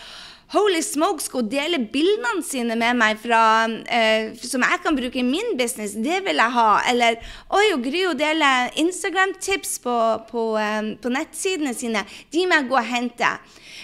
Holy 0.49 0.81
Smoke 0.81 1.21
skal 1.21 1.45
dele 1.45 1.77
bildene 1.93 2.41
sine 2.41 2.73
med 2.79 2.97
meg 2.97 3.19
fra, 3.21 3.67
eh, 3.85 4.31
som 4.33 4.63
jeg 4.65 4.81
kan 4.81 4.95
bruke 4.97 5.19
i 5.21 5.25
min 5.25 5.53
business. 5.59 5.93
Det 5.93 6.23
vil 6.25 6.41
jeg 6.41 6.55
ha. 6.55 6.69
Eller 6.89 7.19
oi, 7.53 7.67
og 7.75 7.83
Gry 7.85 8.01
å 8.09 8.15
dele 8.17 8.49
Instagram-tips 8.81 9.77
på, 9.83 9.95
på, 10.31 10.45
eh, 10.57 10.95
på, 10.97 11.11
nettsidene 11.13 11.75
sine. 11.77 12.01
De 12.33 12.47
må 12.49 12.57
jeg 12.57 12.69
gå 12.71 12.79
og 12.81 12.89
hente. 12.89 13.29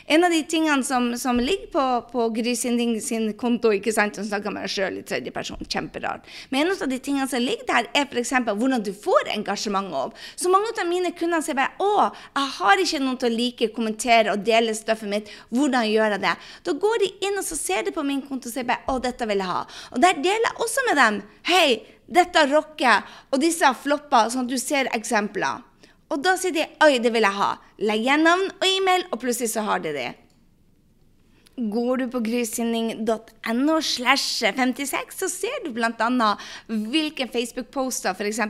En 0.07 0.23
av 0.23 0.29
de 0.29 0.43
tingene 0.45 0.83
som, 0.85 1.07
som 1.17 1.39
ligger 1.39 1.67
på, 1.73 1.83
på 2.11 2.27
Gry 2.29 2.51
sin, 2.55 3.33
konto 3.33 3.71
ikke 3.73 3.93
sant, 3.93 4.19
Hun 4.21 4.27
snakker 4.27 4.53
med 4.53 4.67
deg 4.67 4.73
sjøl 4.75 4.99
i 4.99 5.05
tredje 5.07 5.33
person, 5.33 5.57
kjemperart. 5.65 6.27
Men 6.53 6.67
en 6.67 6.73
av 6.75 6.91
de 6.91 6.99
tingene 7.01 7.25
som 7.29 7.41
ligger 7.41 7.65
der, 7.65 7.89
er 7.89 8.05
f.eks. 8.05 8.35
hvordan 8.45 8.83
du 8.85 8.91
får 8.93 9.31
engasjement 9.33 9.89
opp. 9.97 10.21
Så 10.37 10.51
mange 10.53 10.69
av 10.77 10.85
mine 10.85 11.09
kunder 11.17 11.41
sier 11.41 11.57
bare 11.57 11.73
å, 11.81 12.11
jeg 12.37 12.53
har 12.59 12.83
ikke 12.83 13.01
noen 13.01 13.17
til 13.17 13.31
å 13.31 13.39
like, 13.39 13.71
kommentere 13.73 14.35
og 14.35 14.45
dele 14.45 14.77
stoffet 14.77 15.09
mitt. 15.09 15.33
Hvordan 15.49 15.89
gjør 15.89 16.17
jeg 16.17 16.25
det? 16.27 16.37
Da 16.69 16.77
går 16.85 17.01
de 17.01 17.11
inn 17.25 17.41
og 17.41 17.49
så 17.49 17.57
ser 17.57 17.89
de 17.89 17.95
på 17.95 18.05
min 18.05 18.21
konto 18.27 18.51
og 18.51 18.53
sier 18.53 18.69
bare, 18.69 18.85
å, 18.91 19.01
dette 19.01 19.25
vil 19.25 19.41
jeg 19.41 19.49
ha. 19.49 19.63
Og 19.89 20.05
der 20.05 20.21
deler 20.21 20.51
jeg 20.51 20.65
også 20.67 20.85
med 20.85 21.01
dem. 21.01 21.21
Hei, 21.49 21.67
dette 22.05 22.45
rocker, 22.53 23.01
og 23.33 23.41
disse 23.41 23.73
floppa, 23.81 24.27
sånn 24.29 24.45
at 24.45 24.53
du 24.53 24.61
ser 24.61 24.93
eksempler. 24.93 25.65
Og 26.13 26.21
da 26.21 26.35
sier 26.37 26.53
de 26.53 26.65
oi, 26.85 26.99
det 27.01 27.11
vil 27.13 27.25
jeg 27.25 27.37
ha. 27.39 27.55
Legg 27.81 28.03
igjen 28.03 28.25
navn 28.27 28.45
og 28.51 28.67
e-mail, 28.69 29.07
og 29.11 29.21
plutselig 29.23 29.49
så 29.55 29.65
har 29.65 29.81
de 29.81 29.93
det. 29.95 30.11
Går 31.55 31.97
du 31.97 32.07
på 32.11 32.19
grysynding.no 32.19 33.81
slash 33.81 34.43
56, 34.55 35.19
så 35.19 35.29
ser 35.31 35.61
du 35.63 35.69
bl.a. 35.71 36.29
hvilke 36.67 37.29
Facebook-poster 37.31 38.11
f.eks. 38.11 38.41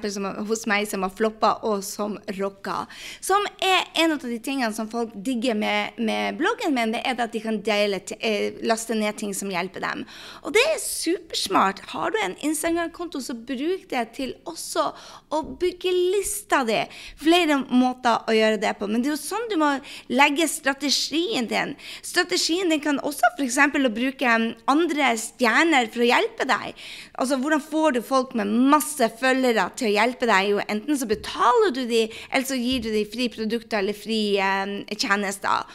hos 0.50 0.64
meg 0.66 0.88
som 0.90 1.06
har 1.06 1.14
floppa 1.14 1.52
og 1.70 1.84
som 1.86 2.16
rocka. 2.40 2.88
Som 3.22 3.46
er 3.62 3.86
en 4.02 4.16
av 4.16 4.26
de 4.26 4.40
tingene 4.42 4.72
som 4.74 4.90
folk 4.90 5.14
digger 5.14 5.54
med, 5.54 6.00
med 6.02 6.40
bloggen 6.40 6.74
min, 6.74 6.96
det 6.96 7.04
er 7.06 7.22
at 7.22 7.36
de 7.36 7.44
kan 7.44 7.60
dele, 7.68 8.00
eh, 8.18 8.58
laste 8.66 8.98
ned 8.98 9.22
ting 9.22 9.36
som 9.38 9.54
hjelper 9.54 9.86
dem. 9.86 10.02
Og 10.42 10.58
det 10.58 10.66
er 10.72 10.82
supersmart. 10.82 11.84
Har 11.94 12.10
du 12.10 12.18
en 12.24 12.36
Instagram-konto, 12.42 13.22
så 13.22 13.38
bruk 13.38 13.86
det 13.94 14.06
til 14.18 14.34
også 14.50 14.88
å 15.30 15.44
bygge 15.62 15.94
lista 15.94 16.64
di. 16.66 16.82
Flere 17.22 17.62
måter 17.70 18.26
å 18.26 18.34
gjøre 18.34 18.58
det 18.66 18.74
på. 18.82 18.90
Men 18.90 19.06
det 19.06 19.14
er 19.14 19.18
jo 19.18 19.22
sånn 19.22 19.48
du 19.54 19.60
må 19.62 19.76
legge 20.10 20.50
strategien 20.50 21.46
din. 21.54 21.78
Strategien 22.02 22.74
din 22.74 22.82
kan 22.82 22.95
kan 22.96 23.04
også 23.06 23.30
f.eks. 23.36 23.58
bruke 23.96 24.36
andre 24.72 25.10
stjerner 25.20 25.90
for 25.92 26.04
å 26.04 26.10
hjelpe 26.10 26.48
deg. 26.48 26.75
Altså, 27.20 27.38
Hvordan 27.42 27.64
får 27.64 27.96
du 27.96 28.02
folk 28.06 28.36
med 28.36 28.52
masse 28.72 29.10
følgere 29.20 29.70
til 29.78 29.90
å 29.90 29.96
hjelpe 29.96 30.30
deg? 30.30 30.52
Jo, 30.52 30.62
enten 30.70 31.00
så 31.00 31.08
betaler 31.10 31.74
du 31.75 31.84
dem, 31.90 32.14
eller 32.32 32.48
så 32.48 32.60
gir 32.60 32.84
du 32.84 32.92
dem 32.94 33.10
fri 33.12 33.30
produkter 33.34 33.82
eller 33.82 33.98
fri 33.98 34.38
eh, 34.40 34.75
tjenester. 34.96 35.66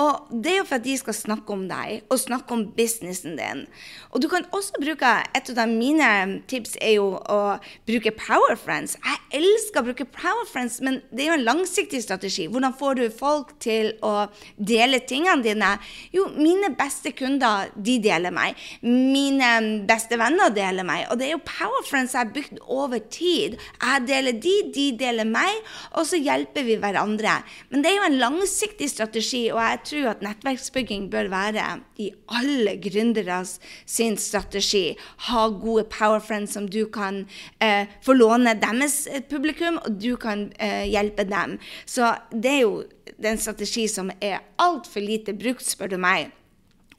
Og 0.00 0.30
Det 0.30 0.52
er 0.52 0.60
jo 0.60 0.66
for 0.68 0.78
at 0.80 0.86
de 0.86 0.96
skal 0.96 1.16
snakke 1.16 1.52
om 1.52 1.66
deg 1.68 2.06
og 2.08 2.20
snakke 2.20 2.54
om 2.56 2.62
businessen 2.76 3.36
din. 3.36 3.66
Og 4.10 4.22
du 4.22 4.28
kan 4.32 4.46
også 4.56 4.80
bruke, 4.80 5.10
Et 5.34 5.50
av 5.58 5.68
mine 5.68 6.40
tips 6.48 6.76
er 6.80 6.94
jo 6.96 7.18
å 7.18 7.58
bruke 7.86 8.12
Power 8.16 8.56
Friends. 8.56 8.96
Jeg 9.04 9.40
elsker 9.40 9.80
å 9.80 9.88
bruke 9.88 10.04
Power 10.04 10.46
Friends, 10.48 10.80
men 10.80 11.00
det 11.10 11.24
er 11.24 11.30
jo 11.30 11.38
en 11.38 11.44
langsiktig 11.44 12.02
strategi. 12.02 12.46
Hvordan 12.48 12.74
får 12.78 12.94
du 12.94 13.04
folk 13.10 13.52
til 13.60 13.92
å 14.02 14.28
dele 14.56 15.00
tingene 15.00 15.42
dine? 15.44 15.72
Jo, 16.14 16.28
mine 16.36 16.72
beste 16.78 17.12
kunder 17.12 17.70
de 17.76 17.98
deler 18.02 18.34
meg. 18.34 18.56
Mine 18.82 19.84
beste 19.88 20.18
venner 20.20 20.54
deler 20.54 20.86
meg. 20.86 21.06
Og 21.10 21.20
det 21.20 21.28
er 21.28 21.34
jo 21.36 21.44
Power 21.44 21.84
Friends 21.88 22.14
jeg 22.14 22.24
har 22.24 22.32
bygd 22.34 22.62
over 22.66 23.02
tid. 23.10 23.58
Jeg 23.82 24.06
deler 24.08 24.38
de, 24.40 24.56
de 24.74 24.86
deler 25.00 25.28
meg, 25.28 25.60
og 25.92 26.06
så 26.08 26.20
hjelper 26.20 26.66
vi 26.66 26.78
hverandre. 26.80 27.40
Men 27.70 27.84
det 27.84 27.92
er 27.92 27.98
jo 27.98 28.08
en 28.08 28.20
langsiktig 28.22 28.90
strategi. 28.90 29.48
og 29.50 29.60
jeg 29.60 29.84
tror 29.90 30.10
at 30.12 30.22
nettverksbygging 30.24 31.08
bør 31.12 31.30
være 31.32 31.66
i 32.00 32.10
alle 32.30 32.76
gründeres 32.82 33.58
sin 33.86 34.16
strategi. 34.20 34.96
Ha 35.28 35.46
gode 35.48 35.84
power 35.90 36.20
friends 36.22 36.54
som 36.56 36.68
du 36.68 36.84
kan 36.92 37.24
eh, 37.62 37.86
få 38.04 38.16
låne 38.18 38.54
deres 38.60 39.06
eh, 39.10 39.22
publikum, 39.22 39.80
og 39.84 40.00
du 40.02 40.14
kan 40.16 40.50
eh, 40.58 40.86
hjelpe 40.90 41.26
dem. 41.28 41.58
Så 41.86 42.14
det 42.32 42.56
er 42.56 42.60
jo 42.64 42.84
den 43.20 43.38
strategi 43.38 43.88
som 43.88 44.10
er 44.20 44.40
altfor 44.58 45.02
lite 45.04 45.34
brukt, 45.36 45.66
spør 45.66 45.94
du 45.94 45.98
meg. 46.00 46.30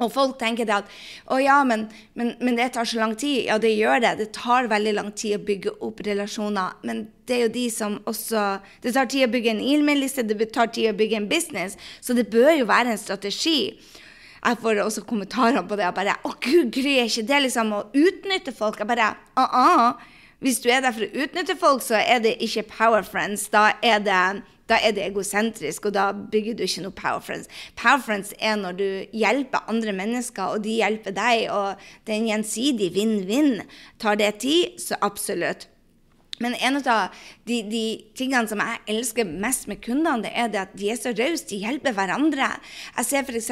Og 0.01 0.11
folk 0.13 0.37
tenker 0.41 0.67
det 0.67 0.79
at 0.81 0.91
å 1.31 1.37
ja, 1.41 1.59
men, 1.67 1.85
men, 2.17 2.33
men, 2.41 2.57
det 2.57 2.71
tar 2.75 2.87
så 2.89 2.99
lang 3.01 3.15
tid. 3.19 3.45
Ja, 3.47 3.59
det 3.61 3.73
gjør 3.75 4.01
det. 4.03 4.15
Det 4.19 4.29
tar 4.37 4.69
veldig 4.71 4.95
lang 4.97 5.11
tid 5.17 5.37
å 5.37 5.43
bygge 5.47 5.75
opp 5.85 6.01
relasjoner. 6.07 6.77
Men 6.87 7.05
det 7.29 7.37
er 7.37 7.43
jo 7.45 7.55
de 7.55 7.65
som 7.71 7.99
også 8.09 8.45
Det 8.83 8.95
tar 8.95 9.09
tid 9.11 9.27
å 9.27 9.31
bygge 9.31 9.53
en 9.53 9.63
e-mail-liste, 9.63 10.25
det 10.27 10.51
tar 10.55 10.71
tid 10.73 10.91
å 10.91 10.97
bygge 10.97 11.21
en 11.21 11.29
business. 11.31 11.77
Så 12.01 12.17
det 12.17 12.29
bør 12.33 12.53
jo 12.57 12.69
være 12.69 12.95
en 12.95 13.01
strategi. 13.01 13.73
Jeg 14.41 14.57
får 14.57 14.81
også 14.81 15.03
kommentarer 15.05 15.61
på 15.61 15.77
det. 15.77 15.85
Jeg 15.85 15.97
bare 15.99 16.17
Å, 16.25 16.33
gud, 16.41 16.71
Gry, 16.73 16.97
er 16.97 17.09
ikke 17.09 17.27
det 17.29 17.43
liksom 17.45 17.75
å 17.77 17.83
utnytte 17.93 18.55
folk? 18.57 18.81
Jeg 18.81 18.89
bare 18.89 19.13
A-a. 19.37 19.93
Hvis 20.41 20.57
du 20.63 20.71
er 20.73 20.81
der 20.81 20.95
for 20.95 21.05
å 21.05 21.25
utnytte 21.25 21.53
folk, 21.61 21.83
så 21.85 21.99
er 22.01 22.23
det 22.23 22.39
ikke 22.41 22.65
Power 22.71 23.05
Friends. 23.05 23.45
Da 23.53 23.75
er 23.85 24.01
det 24.01 24.23
da 24.71 24.79
er 24.79 24.95
det 24.95 25.03
egosentrisk, 25.05 25.89
og 25.89 25.95
da 25.97 26.09
bygger 26.13 26.57
du 26.57 26.63
ikke 26.65 26.85
noe 26.85 26.95
power 26.95 27.23
friends. 27.23 27.51
Power 27.79 28.01
friends 28.05 28.33
er 28.39 28.57
når 28.59 28.79
du 28.79 28.87
hjelper 29.23 29.67
andre 29.71 29.95
mennesker, 29.95 30.55
og 30.55 30.63
de 30.65 30.79
hjelper 30.79 31.15
deg, 31.17 31.47
og 31.51 31.81
det 32.07 32.15
er 32.15 32.21
en 32.21 32.31
gjensidig 32.31 32.91
vinn-vinn. 32.95 33.61
Tar 34.01 34.19
det 34.21 34.33
tid, 34.45 34.79
så 34.81 34.99
absolutt. 35.01 35.70
Men 36.41 36.55
en 36.57 36.79
av 36.81 37.13
de, 37.47 37.61
de, 37.69 37.83
tingene 38.17 38.49
som 38.49 38.61
jeg 38.61 38.81
elsker 38.95 39.27
mest 39.29 39.67
med 39.69 39.81
kundene, 39.83 40.25
det 40.25 40.31
er 40.37 40.49
det 40.51 40.61
at 40.63 40.73
de 40.77 40.89
er 40.91 40.99
så 40.99 41.13
rause. 41.15 41.47
De 41.49 41.59
hjelper 41.61 41.95
hverandre. 41.97 42.49
Jeg 42.97 43.07
ser 43.07 43.27
f.eks. 43.27 43.51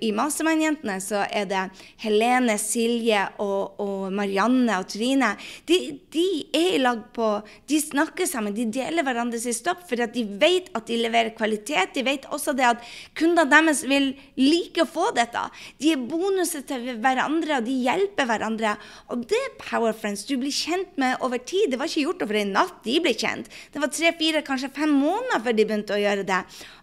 i 0.00 0.12
Mastermind-jentene 0.16 0.96
så 1.04 1.24
er 1.28 1.48
det 1.50 1.64
Helene, 2.04 2.56
Silje 2.60 3.26
og, 3.42 3.80
og 3.82 4.06
Marianne 4.16 4.80
og 4.80 4.88
Trine. 4.90 5.34
De, 5.68 5.78
de, 6.12 6.26
er 6.56 6.76
i 6.76 6.82
lag 6.82 7.02
på 7.14 7.28
De 7.70 7.80
snakker 7.80 8.28
sammen, 8.28 8.54
de 8.56 8.66
deler 8.72 9.04
hverandres 9.06 9.46
stopp 9.56 9.82
for 9.88 10.00
at 10.02 10.14
de 10.14 10.24
vet 10.40 10.70
at 10.76 10.88
de 10.88 10.98
leverer 11.00 11.34
kvalitet. 11.36 11.94
De 11.96 12.04
vet 12.06 12.26
også 12.32 12.54
det 12.56 12.68
at 12.68 12.90
kundene 13.18 13.48
deres 13.50 13.84
vil 13.88 14.12
like 14.40 14.84
å 14.84 14.88
få 14.88 15.10
dette. 15.16 15.42
De 15.80 15.92
er 15.94 16.04
bonuser 16.10 16.64
til 16.68 16.86
hverandre, 17.02 17.60
og 17.60 17.68
de 17.68 17.76
hjelper 17.84 18.28
hverandre. 18.30 18.76
Og 19.12 19.24
det 19.30 19.38
er 19.38 19.56
Power 19.60 19.96
Friends 19.96 20.26
du 20.28 20.36
blir 20.40 20.54
kjent 20.54 20.96
med 21.00 21.20
over 21.24 21.40
tid. 21.42 21.70
Det 21.72 21.80
var 21.80 21.90
ikke 21.90 22.06
gjort 22.06 22.24
over 22.30 22.38
en 22.40 22.54
natt 22.54 22.78
de 22.86 22.96
ble 23.02 23.12
kjent. 23.18 23.50
Det 23.72 23.82
var 23.82 23.90
tre-fire, 23.92 24.44
kanskje 24.46 24.70
fem 24.76 24.92
måneder 24.94 25.42
før 25.44 25.56
de 25.58 25.66
begynte 25.66 25.96
å 25.96 26.00
gjøre 26.00 26.26
det. 26.28 26.40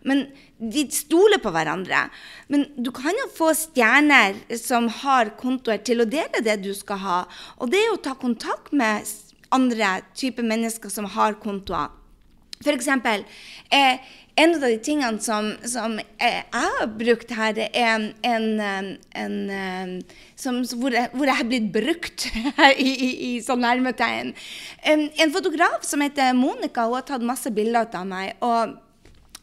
Men 0.07 0.25
de 0.59 0.83
stoler 0.93 1.41
på 1.41 1.53
hverandre. 1.55 2.07
Men 2.51 2.67
du 2.75 2.91
kan 2.95 3.15
jo 3.15 3.29
få 3.37 3.53
stjerner 3.57 4.37
som 4.59 4.89
har 5.03 5.33
kontoer 5.39 5.81
til 5.87 6.03
å 6.03 6.09
dele 6.09 6.43
det 6.43 6.59
du 6.65 6.73
skal 6.75 7.01
ha. 7.03 7.19
Og 7.61 7.71
det 7.71 7.83
er 7.83 7.93
å 7.93 8.01
ta 8.01 8.17
kontakt 8.19 8.73
med 8.75 9.07
andre 9.55 10.01
typer 10.17 10.43
mennesker 10.43 10.91
som 10.91 11.07
har 11.15 11.39
kontoer. 11.39 11.93
Eksempel, 12.67 13.23
eh, 13.69 14.01
en 14.37 14.55
av 14.55 14.61
de 14.61 14.77
tingene 14.85 15.21
som, 15.23 15.49
som 15.65 15.97
jeg 15.97 16.41
har 16.53 16.89
brukt 16.99 17.31
her, 17.33 17.57
er 17.67 17.93
en, 17.97 18.07
en, 18.21 18.97
en 19.17 19.93
som, 20.37 20.59
hvor, 20.77 20.93
jeg, 20.93 21.09
hvor, 21.13 21.25
jeg, 21.25 21.37
har 21.39 21.49
blitt 21.49 21.71
brukt 21.73 22.27
i, 22.87 22.89
i, 22.91 23.09
i 23.29 23.31
sånn 23.43 23.63
nærmetegn. 23.65 24.35
En, 24.85 25.07
en 25.17 25.33
fotograf 25.33 25.85
som 25.87 26.05
heter 26.05 26.37
Monica, 26.37 26.85
hun 26.85 26.99
har 26.99 27.07
tatt 27.07 27.25
masse 27.25 27.51
bilder 27.53 27.89
av 27.97 28.05
meg. 28.09 28.35
og 28.45 28.77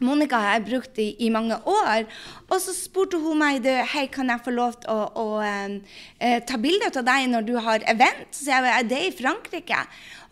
Monica 0.05 0.41
har 0.41 0.59
jeg 0.59 0.67
brukt 0.69 1.01
i, 1.03 1.09
i, 1.25 1.31
mange 1.33 1.57
år. 1.59 2.05
Og 2.49 2.57
så 2.63 2.75
spurte 2.77 3.19
hun 3.21 3.41
meg 3.41 3.63
du, 3.65 3.71
hei, 3.95 4.07
kan 4.13 4.31
jeg 4.31 4.45
få 4.45 4.55
lov 4.55 4.79
til 4.83 4.93
å, 4.93 5.09
å 5.21 5.27
eh, 5.45 6.39
ta 6.47 6.61
bilde 6.61 6.93
av 6.93 7.07
deg 7.07 7.29
når 7.33 7.49
du 7.49 7.55
har 7.59 7.87
event. 7.91 8.29
Så 8.31 8.51
jeg 8.53 8.73
er 8.75 8.89
det 8.89 9.03
i 9.09 9.15
Frankrike? 9.17 9.85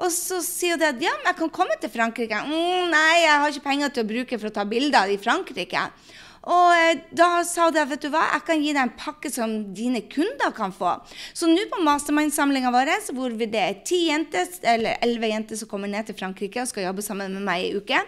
Og 0.02 0.10
så 0.14 0.40
sier 0.44 0.76
hun 0.76 0.88
at 0.88 1.02
ja, 1.02 1.14
men 1.18 1.32
jeg 1.32 1.40
kan 1.42 1.54
komme 1.54 1.78
til 1.80 1.92
Frankrike. 1.92 2.44
Mm, 2.48 2.92
nei, 2.92 3.22
jeg 3.24 3.38
har 3.44 3.52
ikke 3.54 3.68
penger 3.70 3.94
til 3.94 4.04
å 4.04 4.12
bruke 4.14 4.40
for 4.40 4.50
å 4.50 4.56
ta 4.60 4.68
bilder 4.68 5.12
i 5.12 5.20
Frankrike. 5.20 5.88
Og 6.50 6.72
eh, 6.74 7.02
da 7.14 7.42
sa 7.46 7.68
de 7.70 7.82
vet 7.86 8.02
du 8.02 8.08
hva, 8.10 8.24
jeg 8.34 8.44
kan 8.48 8.62
gi 8.62 8.72
deg 8.72 8.82
en 8.82 8.94
pakke 8.98 9.30
som 9.30 9.52
dine 9.76 10.02
kunder 10.10 10.54
kan 10.56 10.74
få. 10.74 10.96
Så 11.38 11.50
nå 11.50 11.66
på 11.70 11.82
mastermind-samlinga 11.86 12.72
vår, 12.74 12.92
hvor 13.14 13.36
det 13.38 13.60
er 13.60 13.78
ti 13.86 14.06
jenter, 14.08 14.48
eller 14.74 14.98
elleve 15.04 15.30
jenter 15.30 15.60
som 15.60 15.70
kommer 15.70 15.90
ned 15.92 16.08
til 16.08 16.18
Frankrike 16.18 16.64
og 16.64 16.70
skal 16.70 16.88
jobbe 16.88 17.04
sammen 17.06 17.36
med 17.36 17.46
meg 17.46 17.68
i 17.68 17.76
uke, 17.78 18.00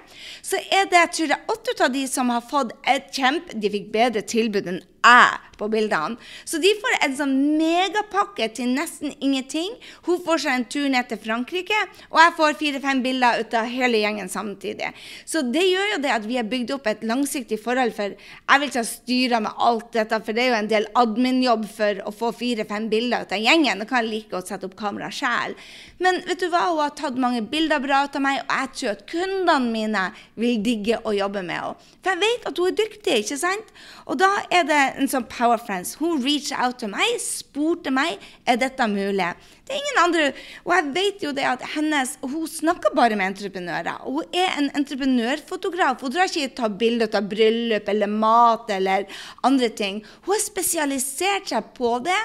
så 0.43 0.59
er 0.67 0.91
det 0.91 1.05
tror 1.15 1.37
jeg, 1.37 1.47
åtte 1.55 1.77
av 1.85 1.95
de 1.95 2.07
som 2.11 2.33
har 2.33 2.43
fått 2.49 2.75
et 2.91 3.11
kjempe 3.15 3.57
De 3.61 3.71
fikk 3.71 3.89
bedre 3.95 4.23
tilbud 4.27 4.69
enn 4.71 4.83
jeg 5.05 5.55
på 5.55 5.69
bildene. 5.71 6.19
Så 6.45 6.59
de 6.63 6.71
får 6.81 6.97
en 7.05 7.17
sånn 7.19 7.35
megapakke 7.59 8.49
til 8.57 8.73
nesten 8.75 9.15
ingenting. 9.21 9.75
Hun 10.07 10.23
får 10.25 10.45
seg 10.45 10.59
en 10.59 10.67
tur 10.71 10.89
ned 10.91 11.09
til 11.11 11.21
Frankrike, 11.23 11.79
og 12.11 12.21
jeg 12.21 12.35
får 12.39 12.59
fire-fem 12.61 13.03
bilder 13.05 13.43
ut 13.43 13.57
av 13.59 13.71
hele 13.71 14.01
gjengen 14.03 14.31
samtidig. 14.33 14.91
Så 15.29 15.45
det 15.55 15.65
gjør 15.69 15.95
jo 15.95 16.01
det 16.05 16.15
at 16.15 16.29
vi 16.29 16.39
har 16.41 16.49
bygd 16.51 16.75
opp 16.77 16.89
et 16.91 17.05
langsiktig 17.07 17.61
forhold, 17.63 17.95
for 17.97 18.15
jeg 18.17 18.63
vil 18.63 18.73
ikke 18.73 18.87
styre 18.89 19.43
med 19.45 19.65
alt 19.69 19.93
dette, 19.95 20.21
for 20.25 20.37
det 20.37 20.45
er 20.45 20.53
jo 20.53 20.59
en 20.59 20.73
del 20.75 20.89
admin-jobb 21.05 21.69
for 21.71 22.03
å 22.09 22.15
få 22.15 22.33
fire-fem 22.35 22.91
bilder 22.93 23.25
ut 23.25 23.35
av 23.37 23.45
gjengen. 23.45 23.83
Da 23.83 23.89
kan 23.89 24.03
jeg 24.03 24.11
like 24.13 24.35
godt 24.35 24.51
sette 24.51 24.69
opp 24.69 24.77
kamera 24.79 25.11
sjæl. 25.15 25.57
Men 26.03 26.21
vet 26.27 26.43
du 26.43 26.49
hva, 26.51 26.67
hun 26.71 26.83
har 26.83 26.95
tatt 26.99 27.21
mange 27.21 27.45
bilder 27.51 27.83
bra 27.85 28.05
ut 28.09 28.19
av 28.19 28.25
meg, 28.25 28.43
og 28.43 28.55
jeg 28.59 28.73
tror 28.75 28.95
at 28.97 29.07
kundene 29.11 29.73
mine 29.75 30.05
vil 30.41 30.59
digge 30.65 30.99
å 31.05 31.15
jobbe 31.15 31.45
med 31.47 31.61
henne. 31.61 31.93
For 32.05 32.13
jeg 32.13 32.21
vet 32.21 32.49
at 32.51 32.59
hun 32.61 32.69
er 32.69 32.77
dyktig, 32.77 33.15
ikke 33.23 33.39
sant? 33.41 33.71
Og 34.05 34.19
da 34.21 34.29
er 34.53 34.67
det 34.69 34.83
en 34.99 35.11
sånn 35.11 35.27
Power 35.31 35.61
Friends. 35.61 35.95
Hun 36.01 36.23
reached 36.23 36.55
out 36.59 36.79
til 36.83 36.91
meg, 36.93 37.17
spurte 37.23 37.93
meg 37.95 38.23
er 38.49 38.59
dette 38.61 38.87
mulig. 38.91 39.31
Det 39.65 39.75
er 39.75 39.81
ingen 39.81 40.01
andre, 40.03 40.27
Og 40.65 40.73
jeg 40.75 40.91
vet 40.95 41.25
jo 41.25 41.33
det 41.33 41.47
at 41.49 41.63
hennes, 41.75 42.17
hun 42.23 42.47
snakker 42.49 42.95
bare 42.95 43.17
med 43.17 43.33
entreprenører. 43.33 44.05
Hun 44.05 44.25
er 44.33 44.59
en 44.59 44.71
entreprenørfotograf. 44.77 46.01
Hun 46.01 46.13
drar 46.13 46.29
ikke 46.29 46.55
ta 46.57 46.69
bilder 46.69 47.09
av 47.15 47.29
bryllup 47.29 47.89
eller 47.89 48.07
mat 48.07 48.71
eller 48.71 49.07
andre 49.43 49.69
ting. 49.69 50.03
Hun 50.27 50.35
har 50.35 50.45
spesialisert 50.45 51.49
seg 51.55 51.73
på 51.77 51.99
det, 52.05 52.21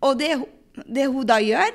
og 0.00 0.18
det, 0.18 0.34
det 0.86 1.06
hun 1.06 1.26
da 1.26 1.40
gjør, 1.42 1.74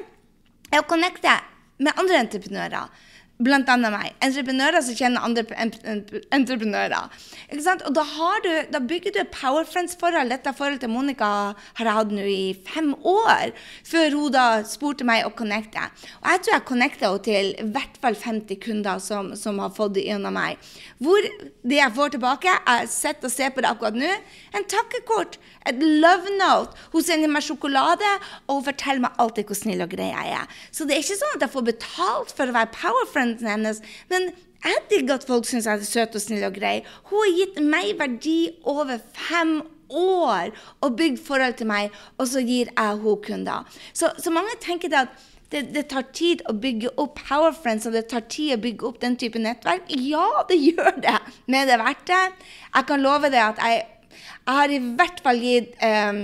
er 0.72 0.82
å 0.82 0.88
connecte 0.90 1.40
med 1.78 1.96
andre 2.00 2.24
entreprenører. 2.26 3.05
Blant 3.36 3.68
annet 3.68 3.92
meg. 3.92 4.14
Entreprenører 4.24 4.80
som 4.80 4.96
kjenner 4.96 5.26
andre 5.28 5.44
entreprenører. 6.32 7.10
Ikke 7.50 7.64
sant? 7.66 7.82
Og 7.84 7.92
da, 7.98 8.06
har 8.08 8.38
du, 8.46 8.52
da, 8.72 8.80
bygger 8.80 9.12
du 9.12 9.20
et 9.20 9.34
Power 9.36 9.68
Friends-forhold. 9.68 10.32
Dette 10.32 10.54
forholdet 10.56 10.86
til 10.86 10.94
Monica 10.94 11.28
har 11.76 11.90
jeg 11.90 11.98
hatt 11.98 12.14
nå 12.16 12.24
i 12.32 12.54
fem 12.64 12.94
år, 12.96 13.52
før 13.84 14.16
hun 14.16 14.32
da 14.32 14.46
spurte 14.64 15.04
meg 15.08 15.28
å 15.28 15.34
connecte. 15.36 15.84
Og 16.22 16.30
jeg 16.32 16.44
tror 16.46 16.56
jeg 16.56 16.66
connecta 16.70 17.10
henne 17.10 17.26
til 17.28 17.52
i 17.60 17.68
hvert 17.76 18.00
fall 18.00 18.16
50 18.22 18.62
kunder 18.64 19.04
som, 19.04 19.34
som 19.36 19.60
har 19.60 19.76
fått 19.76 19.98
det 19.98 20.08
gjennom 20.08 20.40
meg. 20.40 20.56
Hvor 21.04 21.28
det 21.68 21.82
jeg 21.82 21.96
får 22.00 22.16
tilbake, 22.16 22.56
jeg 22.56 22.90
sitter 22.94 23.28
og 23.28 23.36
ser 23.36 23.52
på 23.52 23.66
det 23.66 23.74
akkurat 23.74 24.00
nå, 24.00 24.14
en 24.56 24.70
takkekort, 24.72 25.36
et 25.68 25.84
love 25.84 26.38
note. 26.40 26.72
Hun 26.96 27.04
sender 27.04 27.36
meg 27.36 27.44
sjokolade, 27.44 28.16
og 28.48 28.62
hun 28.62 28.66
forteller 28.72 29.04
meg 29.10 29.20
alltid 29.20 29.52
hvor 29.52 29.60
snill 29.60 29.84
og 29.84 29.92
grei 29.92 30.08
jeg 30.14 30.34
er. 30.40 30.58
Så 30.72 30.88
det 30.88 30.96
er 30.96 31.04
ikke 31.04 31.20
sånn 31.20 31.36
at 31.36 31.48
jeg 31.50 31.56
får 31.58 31.70
betalt 31.74 32.36
for 32.38 32.48
å 32.48 32.56
være 32.56 32.72
Power 32.80 33.08
Friend 33.12 33.25
frienden 33.34 33.50
hennes. 33.50 33.82
Men 34.10 34.30
jeg 34.66 34.82
digger 34.90 35.20
at 35.20 35.28
folk 35.28 35.46
syns 35.46 35.68
jeg 35.70 35.82
er 35.82 35.88
søt 35.88 36.18
og 36.18 36.24
snill 36.24 36.46
og 36.48 36.58
grei. 36.58 36.80
Hun 37.10 37.22
har 37.22 37.34
gitt 37.38 37.62
meg 37.62 37.96
verdi 38.00 38.40
over 38.66 38.98
fem 39.14 39.60
år 39.90 40.52
og 40.82 40.98
bygd 40.98 41.22
forhold 41.28 41.58
til 41.60 41.70
meg, 41.70 41.94
og 42.18 42.28
så 42.32 42.42
gir 42.42 42.72
jeg 42.72 42.98
henne 42.98 43.16
kunder. 43.28 43.80
Så, 43.94 44.10
så, 44.18 44.34
mange 44.34 44.58
tenker 44.62 44.90
det 44.90 45.04
at 45.06 45.26
det, 45.52 45.62
det, 45.76 45.86
tar 45.92 46.08
tid 46.18 46.42
å 46.50 46.56
bygge 46.58 46.96
opp 47.02 47.20
Power 47.28 47.54
Friends, 47.54 47.86
og 47.86 47.94
det 47.94 48.08
tar 48.10 48.26
tid 48.32 48.56
å 48.56 48.62
bygge 48.64 48.88
opp 48.90 48.98
den 49.04 49.18
type 49.22 49.40
nettverk. 49.40 49.86
Ja, 49.94 50.26
det 50.50 50.58
gjør 50.58 50.98
det, 51.04 51.20
men 51.46 51.70
det 51.70 51.78
er 51.78 51.84
verdt 51.84 52.08
det. 52.10 52.24
Jeg 52.72 52.90
kan 52.90 53.06
love 53.06 53.30
deg 53.30 53.44
at 53.44 53.62
jeg, 53.62 53.86
jeg 54.10 54.58
har 54.60 54.74
i 54.74 54.82
hvert 54.98 55.22
fall 55.26 55.42
gitt 55.42 55.78
um, 55.82 56.20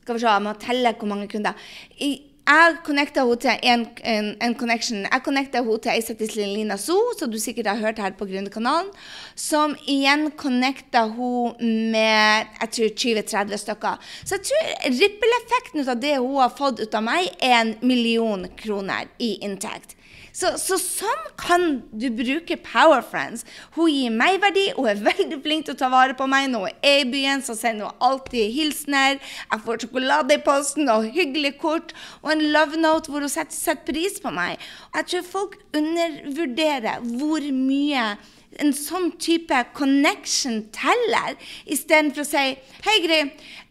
Skal 0.00 0.16
vi 0.16 0.22
se, 0.22 0.32
jeg 0.32 0.44
må 0.46 0.56
telle 0.56 0.94
hvor 0.96 1.10
mange 1.10 1.28
kunder. 1.28 1.68
I, 2.00 2.14
jeg 2.48 2.76
connecta 2.86 3.24
henne 3.26 3.36
til 3.42 3.66
en, 3.70 3.82
en, 4.08 4.28
en, 4.40 4.54
connection. 4.56 5.02
Jeg 5.04 5.24
connecta 5.24 5.60
henne 5.60 5.78
til 5.84 5.92
ei 5.92 6.46
Lina 6.54 6.78
So, 6.80 6.96
som 7.18 7.30
du 7.30 7.38
sikkert 7.38 7.66
har 7.66 7.82
hørt 7.82 8.00
her 8.00 8.16
på 8.16 8.24
Gründerkanalen. 8.24 8.88
Som 9.36 9.76
igjen 9.86 10.30
connecta 10.30 11.04
henne 11.12 11.92
med 11.92 12.48
jeg 12.62 12.72
tror 12.78 12.96
20-30 13.04 13.62
stykker. 13.64 14.08
Så 14.24 14.38
jeg 14.38 14.48
tror 14.48 14.96
rippeleffekten 14.96 15.84
av 15.88 16.00
det 16.00 16.16
hun 16.16 16.40
har 16.40 16.56
fått 16.56 16.80
ut 16.80 16.94
av 16.96 17.04
meg, 17.04 17.28
er 17.38 17.60
en 17.60 17.76
million 17.82 18.48
kroner 18.56 19.12
i 19.18 19.36
inntekt. 19.44 19.97
Så, 20.32 20.52
så, 20.60 20.76
sånn 20.80 21.24
kan 21.40 21.66
du 21.92 22.08
bruke 22.14 22.58
Power 22.62 23.02
Friends. 23.04 23.44
Hun 23.76 23.90
gir 23.92 24.14
meg 24.14 24.40
verdi, 24.42 24.68
hun 24.76 24.90
er 24.90 25.02
veldig 25.02 25.40
flink 25.44 25.66
til 25.66 25.76
å 25.76 25.80
ta 25.80 25.90
vare 25.92 26.16
på 26.18 26.28
meg. 26.30 26.50
Når 26.52 26.66
hun 26.66 26.86
er 26.90 27.02
i 27.02 27.08
byen, 27.08 27.44
så 27.44 27.56
sender 27.58 27.88
hun 27.88 28.08
alltid 28.10 28.52
hilsener. 28.54 29.18
Jeg 29.18 29.64
får 29.64 29.82
sjokolade 29.84 30.36
i 30.36 30.42
posten 30.44 30.90
og 30.92 31.08
hyggelig 31.14 31.56
kort 31.62 31.94
og 32.22 32.32
en 32.34 32.48
love 32.54 32.80
note 32.80 33.10
hvor 33.10 33.24
hun 33.24 33.32
setter, 33.32 33.56
setter 33.56 33.92
pris 33.92 34.18
på 34.22 34.32
meg. 34.34 34.58
Jeg 34.96 35.10
tror 35.12 35.28
folk 35.28 35.56
undervurderer 35.76 37.04
hvor 37.18 37.44
mye 37.54 38.10
en 38.58 38.72
sånn 38.74 39.10
type 39.20 39.58
connection 39.76 40.62
teller, 40.74 41.36
istedenfor 41.68 42.24
å 42.24 42.28
si 42.28 42.46
Hei, 42.86 42.96
Gry. 43.04 43.20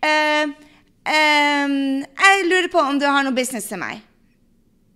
Uh, 0.04 0.54
uh, 1.10 1.74
jeg 2.06 2.46
lurer 2.48 2.70
på 2.72 2.84
om 2.84 3.02
du 3.02 3.08
har 3.10 3.26
noe 3.26 3.36
business 3.36 3.70
til 3.72 3.82
meg. 3.82 4.04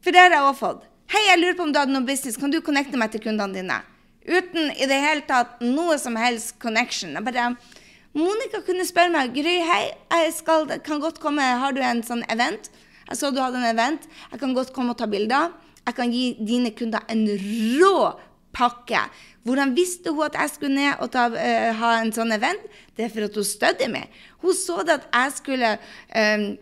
For 0.01 0.13
det 0.13 0.23
har 0.23 0.33
jeg 0.37 0.47
òg 0.47 0.57
fått. 0.57 0.90
Hei, 1.11 1.25
jeg 1.27 1.39
lurer 1.41 1.55
på 1.59 1.65
om 1.65 1.71
du 1.75 1.75
hadde 1.75 1.91
noe 1.91 2.07
business. 2.07 2.37
Kan 2.39 2.53
du 2.53 2.61
connecte 2.63 2.95
meg 2.95 3.09
til 3.11 3.19
kundene 3.19 3.51
dine? 3.51 3.81
Uten 4.23 4.69
i 4.71 4.85
det 4.87 4.99
hele 5.03 5.25
tatt 5.27 5.57
noe 5.59 5.97
som 5.99 6.15
helst 6.15 6.53
connection. 6.63 7.17
Jeg 7.17 7.25
bare, 7.25 7.49
Monica 8.15 8.61
kunne 8.63 8.85
spørre 8.87 9.11
meg 9.11 9.33
Gry, 9.35 9.57
hei, 9.67 9.81
jeg 9.91 10.31
skal, 10.37 10.71
kan 10.85 11.03
godt 11.03 11.19
komme, 11.19 11.43
har 11.43 11.75
du 11.75 11.81
en 11.83 11.99
sånn 12.07 12.23
event? 12.31 12.71
Jeg 13.09 13.19
så 13.19 13.33
du 13.35 13.41
hadde 13.43 13.59
en 13.59 13.67
event. 13.73 14.07
Jeg 14.31 14.39
kan 14.39 14.55
godt 14.55 14.71
komme 14.71 14.95
og 14.95 15.01
ta 15.03 15.09
bilder. 15.11 15.51
Jeg 15.83 15.99
kan 15.99 16.15
gi 16.15 16.25
dine 16.47 16.71
kunder 16.79 17.03
en 17.11 17.27
rå 17.43 17.93
pakke. 18.55 19.03
Hvordan 19.43 19.75
visste 19.75 20.15
hun 20.15 20.29
at 20.29 20.39
jeg 20.39 20.55
skulle 20.55 20.79
ned 20.79 21.03
og 21.03 21.11
ta, 21.11 21.27
uh, 21.27 21.71
ha 21.75 21.95
en 21.99 22.15
sånn 22.15 22.31
event? 22.39 22.63
Det 22.95 23.09
er 23.09 23.11
for 23.11 23.27
at 23.27 23.35
hun 23.35 23.51
stødde 23.51 23.91
meg. 23.91 24.21
Hun 24.45 24.55
så 24.55 24.79
det 24.87 25.01
at 25.01 25.11
jeg 25.11 25.39
skulle 25.43 25.75
um, 25.75 26.53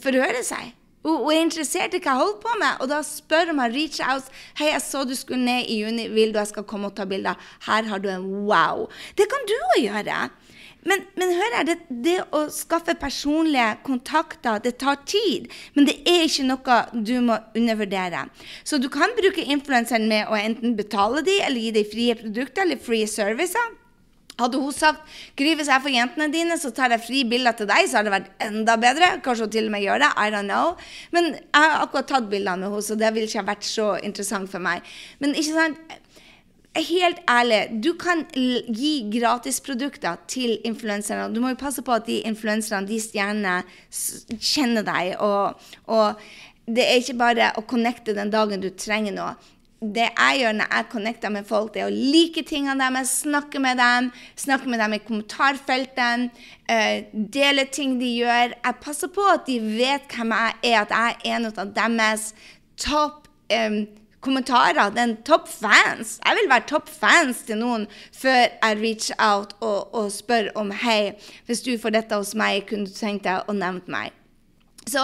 forhøre 0.00 0.40
seg. 0.48 0.78
Hun, 1.02 1.24
er 1.32 1.40
interessert 1.42 1.96
i 1.96 2.00
hva 2.02 2.12
jeg 2.12 2.20
holder 2.20 2.40
på 2.44 2.54
med, 2.60 2.82
og 2.82 2.90
da 2.92 3.00
spør 3.06 3.52
meg 3.58 3.74
reach 3.74 3.98
out. 4.06 4.28
'Hei, 4.54 4.70
jeg 4.70 4.82
så 4.84 5.02
du 5.04 5.14
skulle 5.18 5.42
ned 5.44 5.66
i 5.66 5.80
juni. 5.82 6.06
Vil 6.08 6.32
du 6.32 6.38
jeg 6.38 6.52
skal 6.52 6.68
komme 6.68 6.90
og 6.90 6.96
ta 6.96 7.04
bilder?' 7.04 7.38
Her 7.66 7.82
har 7.90 7.98
du 7.98 8.08
en 8.08 8.28
wow. 8.46 8.86
Det 9.18 9.26
kan 9.30 9.46
du 9.48 9.56
òg 9.74 9.82
gjøre. 9.82 10.30
Men, 10.82 11.04
men, 11.14 11.30
hør 11.38 11.56
her, 11.56 11.66
det, 11.66 11.76
det, 12.04 12.16
å 12.34 12.48
skaffe 12.50 12.94
personlige 12.98 13.68
kontakter, 13.86 14.58
det 14.62 14.76
tar 14.82 14.98
tid. 15.06 15.46
Men 15.76 15.86
det 15.86 16.00
er 16.10 16.24
ikke 16.26 16.46
noe 16.48 16.78
du 17.06 17.14
må 17.22 17.38
undervurdere. 17.54 18.24
Så 18.66 18.80
du 18.82 18.88
kan 18.90 19.14
bruke 19.18 19.46
influenseren 19.46 20.08
med 20.10 20.26
å 20.26 20.38
enten 20.38 20.74
betale 20.78 21.22
dem, 21.22 21.38
eller 21.46 21.62
gi 21.62 21.70
dem 21.78 21.92
frie 21.92 22.18
produkter 22.18 22.66
eller 22.66 22.82
frie 22.82 23.06
servicer. 23.06 23.81
Hadde 24.42 24.60
hun 24.60 24.74
sagt 24.74 25.16
Gry, 25.38 25.54
hvis 25.58 25.70
jeg 25.72 25.84
får 25.84 25.94
jentene 25.94 26.28
dine, 26.32 26.58
så 26.60 26.72
tar 26.74 26.92
jeg 26.94 27.04
fri 27.06 27.24
bilder 27.28 27.56
til 27.58 27.70
deg, 27.70 27.88
så 27.88 28.00
hadde 28.00 28.10
det 28.10 28.16
vært 28.18 28.46
enda 28.48 28.76
bedre. 28.80 29.10
Kanskje 29.24 29.48
hun 29.48 29.56
til 29.56 29.70
og 29.70 29.74
med 29.74 29.86
gjør 29.86 30.04
det. 30.04 30.12
I 30.18 30.28
don't 30.34 30.50
know. 30.50 30.76
Men 31.14 31.32
jeg 31.34 31.56
har 31.56 31.82
akkurat 31.86 32.10
tatt 32.10 32.30
bildene 32.30 32.64
med 32.64 32.70
henne, 32.70 32.86
så 32.86 32.98
det 32.98 33.12
ville 33.14 33.30
ikke 33.30 33.48
vært 33.48 33.68
så 33.68 33.92
interessant 34.02 34.50
for 34.52 34.62
meg. 34.62 34.86
Men 35.22 35.36
ikke 35.36 35.58
sant 35.58 35.98
Helt 36.72 37.18
ærlig, 37.28 37.82
du 37.84 37.90
kan 38.00 38.22
gi 38.32 38.92
gratisprodukter 39.12 40.22
til 40.24 40.54
influenserne. 40.64 41.26
Du 41.34 41.42
må 41.44 41.50
jo 41.52 41.58
passe 41.60 41.82
på 41.84 41.92
at 41.92 42.06
de 42.06 42.22
influenserne, 42.24 42.88
de 42.88 42.96
stjernene, 42.96 43.58
kjenner 44.40 44.86
deg. 44.86 45.10
Og, 45.20 45.60
og 45.92 46.22
det 46.64 46.86
er 46.86 47.02
ikke 47.02 47.18
bare 47.20 47.50
å 47.60 47.66
connecte 47.68 48.16
den 48.16 48.32
dagen 48.32 48.64
du 48.64 48.70
trenger 48.72 49.12
noe 49.12 49.34
det 49.82 50.08
jeg 50.08 50.42
gjør 50.42 50.58
når 50.58 50.74
jeg 50.76 50.88
connecter 50.92 51.32
med 51.34 51.46
folk, 51.48 51.72
det 51.74 51.82
er 51.82 51.90
å 51.90 51.94
like 52.14 52.44
tingene 52.46 52.78
deres, 52.78 53.16
snakke 53.24 53.62
med 53.62 53.80
dem, 53.82 54.10
snakke 54.38 54.70
med 54.70 54.78
dem 54.82 54.94
i 54.94 55.00
kommentarfeltene, 55.02 56.30
uh, 56.70 56.98
dele 57.34 57.66
ting 57.74 57.98
de 58.00 58.12
gjør. 58.20 58.54
Jeg 58.54 58.78
passer 58.84 59.10
på 59.12 59.26
at 59.32 59.48
de 59.48 59.58
vet 59.64 60.06
hvem 60.14 60.36
jeg 60.36 60.54
er, 60.70 60.78
at 60.84 60.94
jeg 60.94 61.18
er 61.18 61.34
en 61.34 61.50
av 61.50 61.74
deres 61.74 62.30
topp 62.80 63.26
um, 63.50 63.82
kommentarer, 64.22 64.94
den 64.94 65.16
topp 65.26 65.50
fans. 65.50 66.18
Jeg 66.22 66.38
vil 66.38 66.50
være 66.52 66.68
topp 66.70 66.88
fans 66.88 67.42
til 67.48 67.58
noen 67.58 67.88
før 68.14 68.44
jeg 68.46 68.80
reach 68.80 69.10
out 69.18 69.56
og, 69.60 69.90
og 69.90 70.12
spør 70.14 70.52
om 70.58 70.70
hei, 70.84 71.16
hvis 71.50 71.66
du 71.66 71.74
får 71.82 71.98
dette 71.98 72.18
hos 72.22 72.36
meg, 72.38 72.68
kunne 72.70 72.86
du 72.86 72.94
tenkt 72.94 73.26
deg 73.26 73.50
å 73.50 73.56
nevne 73.56 73.90
meg? 73.90 74.21
Så 74.90 75.02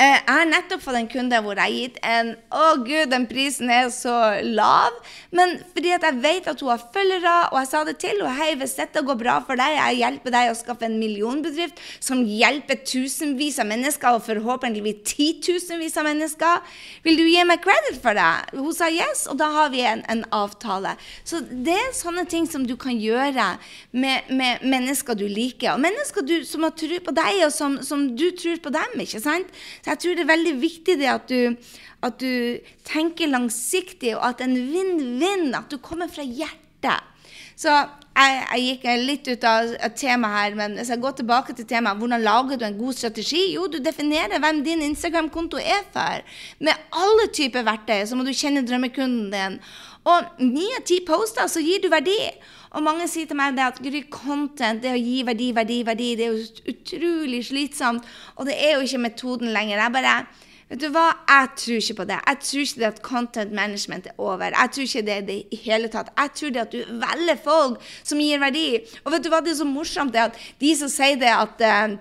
eh, 0.00 0.16
jeg 0.16 0.24
har 0.26 0.46
nettopp 0.48 0.80
fått 0.80 0.96
en 0.96 1.08
kunde 1.10 1.38
hvor 1.44 1.58
jeg 1.58 1.60
har 1.60 1.74
gitt 1.74 1.98
en 2.06 2.30
Å, 2.56 2.62
gud, 2.80 3.10
den 3.12 3.26
prisen 3.28 3.68
er 3.72 3.90
så 3.92 4.14
lav. 4.46 4.96
Men 5.36 5.58
fordi 5.74 5.92
at 5.94 6.06
jeg 6.06 6.20
vet 6.22 6.48
at 6.50 6.62
hun 6.62 6.72
har 6.72 6.84
følgere, 6.94 7.34
og 7.50 7.58
jeg 7.60 7.70
sa 7.70 7.82
det 7.86 7.96
til 8.00 8.16
henne 8.16 8.36
Hei, 8.40 8.54
hvis 8.58 8.76
dette 8.78 9.02
går 9.04 9.18
bra 9.20 9.36
for 9.44 9.60
deg, 9.60 9.76
jeg 9.76 10.00
hjelper 10.00 10.34
deg 10.34 10.50
å 10.50 10.56
skaffe 10.56 10.86
en 10.88 10.96
millionbedrift 11.00 11.80
som 12.02 12.22
hjelper 12.24 12.80
tusenvis 12.86 13.60
av 13.60 13.68
mennesker, 13.70 14.16
og 14.16 14.24
forhåpentligvis 14.24 15.02
titusenvis 15.12 15.98
av 16.00 16.08
mennesker, 16.08 16.64
vil 17.04 17.20
du 17.20 17.26
gi 17.28 17.44
meg 17.46 17.62
credit 17.64 18.00
for 18.02 18.16
det? 18.16 18.30
Hun 18.56 18.72
sa 18.76 18.88
yes, 18.92 19.26
og 19.30 19.38
da 19.40 19.50
har 19.52 19.70
vi 19.74 19.84
en, 19.84 20.04
en 20.10 20.24
avtale. 20.34 20.94
Så 21.28 21.42
det 21.50 21.76
er 21.76 21.92
sånne 21.96 22.24
ting 22.30 22.48
som 22.50 22.64
du 22.66 22.76
kan 22.80 22.96
gjøre 22.96 23.52
med, 23.92 24.32
med 24.32 24.64
mennesker 24.64 25.18
du 25.18 25.26
liker, 25.28 25.74
og 25.74 25.84
mennesker 25.84 26.26
du, 26.26 26.38
som 26.48 26.64
har 26.66 26.74
tro 26.78 27.02
på 27.04 27.16
deg, 27.20 27.44
og 27.46 27.54
som, 27.54 27.78
som 27.84 28.08
du 28.16 28.30
tror 28.38 28.62
på 28.64 28.72
dem. 28.74 28.96
ikke 29.04 29.09
ikke 29.10 29.24
sant? 29.26 29.54
Så 29.82 29.92
jeg 29.92 30.02
tror 30.02 30.16
det 30.16 30.24
er 30.24 30.32
veldig 30.32 30.56
viktig 30.62 30.98
det 31.00 31.10
at 31.12 31.30
du, 31.30 31.70
at 32.06 32.20
du 32.22 32.34
tenker 32.88 33.30
langsiktig, 33.30 34.14
og 34.16 34.24
at 34.32 34.44
en 34.46 34.56
vinn-vinn, 34.56 35.50
at 35.58 35.68
du 35.72 35.80
kommer 35.82 36.08
fra 36.12 36.24
hjertet. 36.24 37.08
Så 37.60 37.72
jeg, 38.20 38.36
jeg, 38.40 38.62
gikk 38.66 38.86
litt 39.04 39.28
ut 39.28 39.44
av 39.48 39.74
temaet 39.98 40.34
her, 40.34 40.56
men 40.58 40.78
hvis 40.78 40.90
jeg 40.92 41.00
går 41.02 41.18
tilbake 41.18 41.54
til 41.56 41.66
temaet, 41.68 42.00
hvordan 42.00 42.24
lager 42.24 42.58
du 42.60 42.64
en 42.66 42.78
god 42.78 42.96
strategi? 42.96 43.42
Jo, 43.54 43.66
du 43.70 43.78
definerer 43.84 44.40
hvem 44.42 44.62
din 44.66 44.84
Instagram-konto 44.88 45.60
er 45.60 45.84
for. 45.94 46.24
Med 46.64 46.88
alle 46.96 47.28
typer 47.36 47.66
verktøy 47.68 48.02
så 48.08 48.18
må 48.18 48.26
du 48.26 48.32
kjenne 48.36 48.64
drømmekunden 48.66 49.30
din. 49.34 49.60
Og 50.08 50.40
ni 50.40 50.64
av 50.78 50.84
ti 50.88 51.00
poster, 51.04 51.48
så 51.50 51.60
gir 51.60 51.82
du 51.82 51.90
verdi. 51.92 52.16
Og 52.70 52.84
mange 52.86 53.08
sier 53.10 53.28
til 53.28 53.36
meg 53.36 53.56
det 53.56 53.66
at 53.66 53.80
content, 54.10 54.82
det 54.82 54.94
å 54.94 55.00
gi 55.00 55.24
verdi, 55.26 55.50
verdi, 55.52 55.80
verdi, 55.84 56.12
det 56.16 56.28
er 56.28 56.36
jo 56.36 56.70
utrolig 56.72 57.42
slitsomt. 57.44 58.06
Og 58.36 58.46
det 58.46 58.56
er 58.56 58.76
jo 58.76 58.86
ikke 58.86 59.04
metoden 59.08 59.52
lenger. 59.52 59.78
Jeg 59.78 59.92
bare 59.98 60.14
Vet 60.70 60.84
du 60.84 60.92
hva? 60.94 61.08
Jeg 61.26 61.48
tror 61.58 61.78
ikke 61.80 61.94
på 61.98 62.04
det. 62.06 62.16
Jeg 62.28 62.38
tror 62.46 62.60
ikke 62.62 62.78
det 62.78 62.86
at 62.86 62.98
content 63.02 63.52
management 63.58 64.04
er 64.06 64.20
over. 64.22 64.52
Jeg 64.54 64.70
tror 64.70 64.84
ikke 64.86 65.02
det 65.02 65.14
er 65.16 65.24
det 65.26 65.38
i 65.50 65.58
hele 65.64 65.88
tatt. 65.90 66.12
Jeg 66.14 66.30
tror 66.38 66.52
det 66.54 66.60
at 66.62 66.76
du 66.76 66.92
velger 67.02 67.40
folk 67.42 67.88
som 68.06 68.20
gir 68.22 68.38
verdi. 68.38 68.68
Og 69.02 69.10
vet 69.10 69.24
du 69.24 69.32
hva 69.32 69.40
det 69.42 69.50
er 69.50 69.58
så 69.58 69.66
morsomt? 69.66 70.14
Det 70.14 70.28
at 70.28 70.38
de 70.62 70.70
som 70.78 70.92
sier 70.92 71.18
det 71.18 71.32
at 71.34 71.64
uh, 71.66 71.96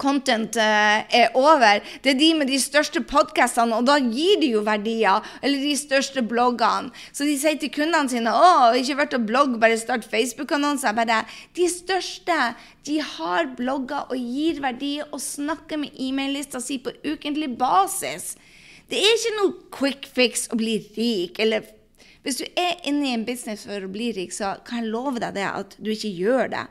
content 0.00 0.56
uh, 0.60 1.02
er 1.10 1.34
over. 1.36 1.82
Det 2.04 2.12
er 2.12 2.18
de 2.20 2.30
med 2.38 2.50
de 2.50 2.58
største 2.60 3.02
podkastene, 3.06 3.78
og 3.78 3.86
da 3.88 3.98
gir 4.00 4.40
de 4.42 4.52
jo 4.54 4.64
verdier. 4.66 5.24
Eller 5.42 5.62
de 5.62 5.74
største 5.78 6.24
bloggene. 6.26 6.92
Så 7.12 7.28
de 7.28 7.36
sier 7.40 7.58
til 7.60 7.72
kundene 7.74 8.12
sine 8.12 8.32
å, 8.32 8.72
ikke 8.76 8.98
vært 9.02 9.18
å 9.18 9.22
blogge, 9.22 9.60
bare 9.62 9.78
start 9.80 10.08
Facebook-annonser. 10.10 10.96
Bare 10.96 11.22
de 11.56 11.68
største 11.72 12.40
de 12.86 13.00
har 13.02 13.48
blogger 13.58 14.12
og 14.12 14.18
gir 14.18 14.60
verdi 14.62 14.98
og 15.06 15.18
snakker 15.22 15.80
med 15.82 15.96
e-mail-lista 15.98 16.60
si 16.62 16.78
på 16.82 16.94
ukentlig 17.06 17.50
basis. 17.58 18.34
Det 18.86 19.00
er 19.02 19.16
ikke 19.16 19.34
noe 19.40 19.54
quick 19.74 20.06
fix 20.14 20.46
å 20.54 20.58
bli 20.60 20.76
rik 20.94 21.40
eller 21.42 21.64
hvis 22.26 22.40
du 22.40 22.46
er 22.58 22.80
inne 22.82 23.06
i 23.06 23.14
en 23.14 23.24
business 23.26 23.62
for 23.68 23.84
å 23.86 23.90
bli 23.92 24.08
rik, 24.16 24.32
så 24.34 24.56
kan 24.66 24.80
jeg 24.82 24.90
love 24.90 25.20
deg 25.22 25.36
det 25.36 25.44
at 25.46 25.76
du 25.78 25.92
ikke 25.92 26.10
gjør 26.10 26.50
det. 26.50 26.64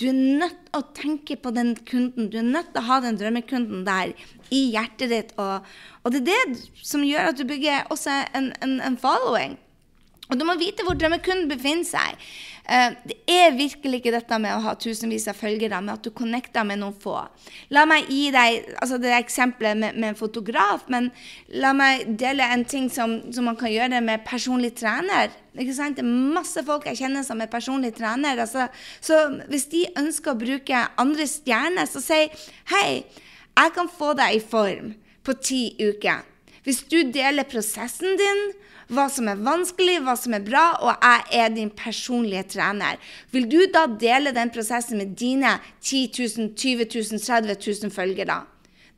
Du 0.00 0.06
er 0.08 0.16
nødt 0.16 0.62
til 0.64 0.78
å 0.78 0.86
tenke 0.96 1.36
på 1.36 1.52
den 1.52 1.74
kunden. 1.84 2.30
Du 2.32 2.38
er 2.40 2.46
nødt 2.46 2.70
til 2.72 2.80
å 2.80 2.86
ha 2.86 2.96
den 3.04 3.18
drømmekunden 3.20 3.82
der 3.84 4.14
i 4.48 4.62
hjertet 4.72 5.12
ditt. 5.12 5.34
Og, 5.36 5.68
og 6.00 6.16
det 6.16 6.22
er 6.22 6.54
det 6.54 6.62
som 6.80 7.04
gjør 7.04 7.28
at 7.28 7.36
du 7.36 7.44
bygger 7.44 7.92
også 7.92 8.22
en, 8.32 8.54
en, 8.64 8.78
en 8.88 8.96
following. 8.96 9.58
Og 10.32 10.40
du 10.40 10.46
må 10.48 10.56
vite 10.56 10.86
hvor 10.86 10.96
drømmekunden 10.96 11.50
befinner 11.50 11.84
seg. 11.84 12.16
Uh, 12.62 12.94
det 13.08 13.16
er 13.26 13.56
virkelig 13.56 13.98
ikke 13.98 14.12
dette 14.14 14.36
med 14.38 14.54
å 14.54 14.62
ha 14.62 14.74
tusenvis 14.78 15.26
av 15.30 15.38
følgere, 15.38 15.80
med 15.82 15.96
at 15.96 16.04
du 16.06 16.12
connecter 16.14 16.66
med 16.66 16.78
noen 16.78 16.94
få. 17.02 17.16
La 17.74 17.82
meg 17.90 18.06
gi 18.06 18.28
deg 18.34 18.68
altså 18.78 19.00
det 19.02 19.10
eksempelet 19.16 19.80
med, 19.80 19.98
med, 19.98 20.12
en 20.12 20.18
fotograf, 20.18 20.86
men 20.92 21.10
la 21.58 21.72
meg 21.74 22.06
dele 22.20 22.46
en 22.54 22.62
ting 22.68 22.86
som, 22.92 23.18
som 23.34 23.50
man 23.50 23.58
kan 23.58 23.72
gjøre 23.72 24.00
med 24.04 24.22
personlig 24.28 24.76
trener. 24.78 25.34
Ikke 25.58 25.74
sant? 25.76 25.98
Det 25.98 26.06
er 26.06 26.32
masse 26.38 26.62
folk 26.64 26.86
jeg 26.88 27.02
kjenner 27.02 27.26
som 27.26 27.42
er 27.42 27.50
personlig 27.52 27.92
trener. 27.98 28.38
Altså, 28.46 28.68
så 29.02 29.24
hvis 29.50 29.66
de 29.72 29.84
ønsker 29.98 30.32
å 30.32 30.40
bruke 30.40 30.86
andre 31.02 31.26
stjerner, 31.28 31.90
så 31.90 32.00
si 32.04 32.24
hei, 32.72 33.02
jeg 33.52 33.74
kan 33.74 33.90
få 33.90 34.14
deg 34.16 34.38
i 34.38 34.44
form 34.54 34.94
på 35.26 35.34
ti 35.42 35.64
uker. 35.82 36.22
Hvis 36.62 36.84
du 36.86 37.00
deler 37.10 37.48
prosessen 37.48 38.14
din, 38.18 38.42
hva 38.92 39.08
som 39.12 39.28
er 39.30 39.40
vanskelig, 39.40 40.00
hva 40.04 40.14
som 40.18 40.36
er 40.36 40.44
bra, 40.44 40.64
og 40.84 40.92
jeg 40.92 41.42
er 41.42 41.54
din 41.54 41.72
personlige 41.76 42.44
trener. 42.56 43.00
Vil 43.32 43.48
du 43.50 43.60
da 43.72 43.86
dele 43.88 44.34
den 44.36 44.52
prosessen 44.52 45.00
med 45.00 45.16
dine 45.18 45.58
10 45.80 46.10
000, 46.18 46.52
20 46.56 46.88
000, 46.94 47.22
30 47.24 47.56
000 47.88 47.94
følgere? 47.94 48.42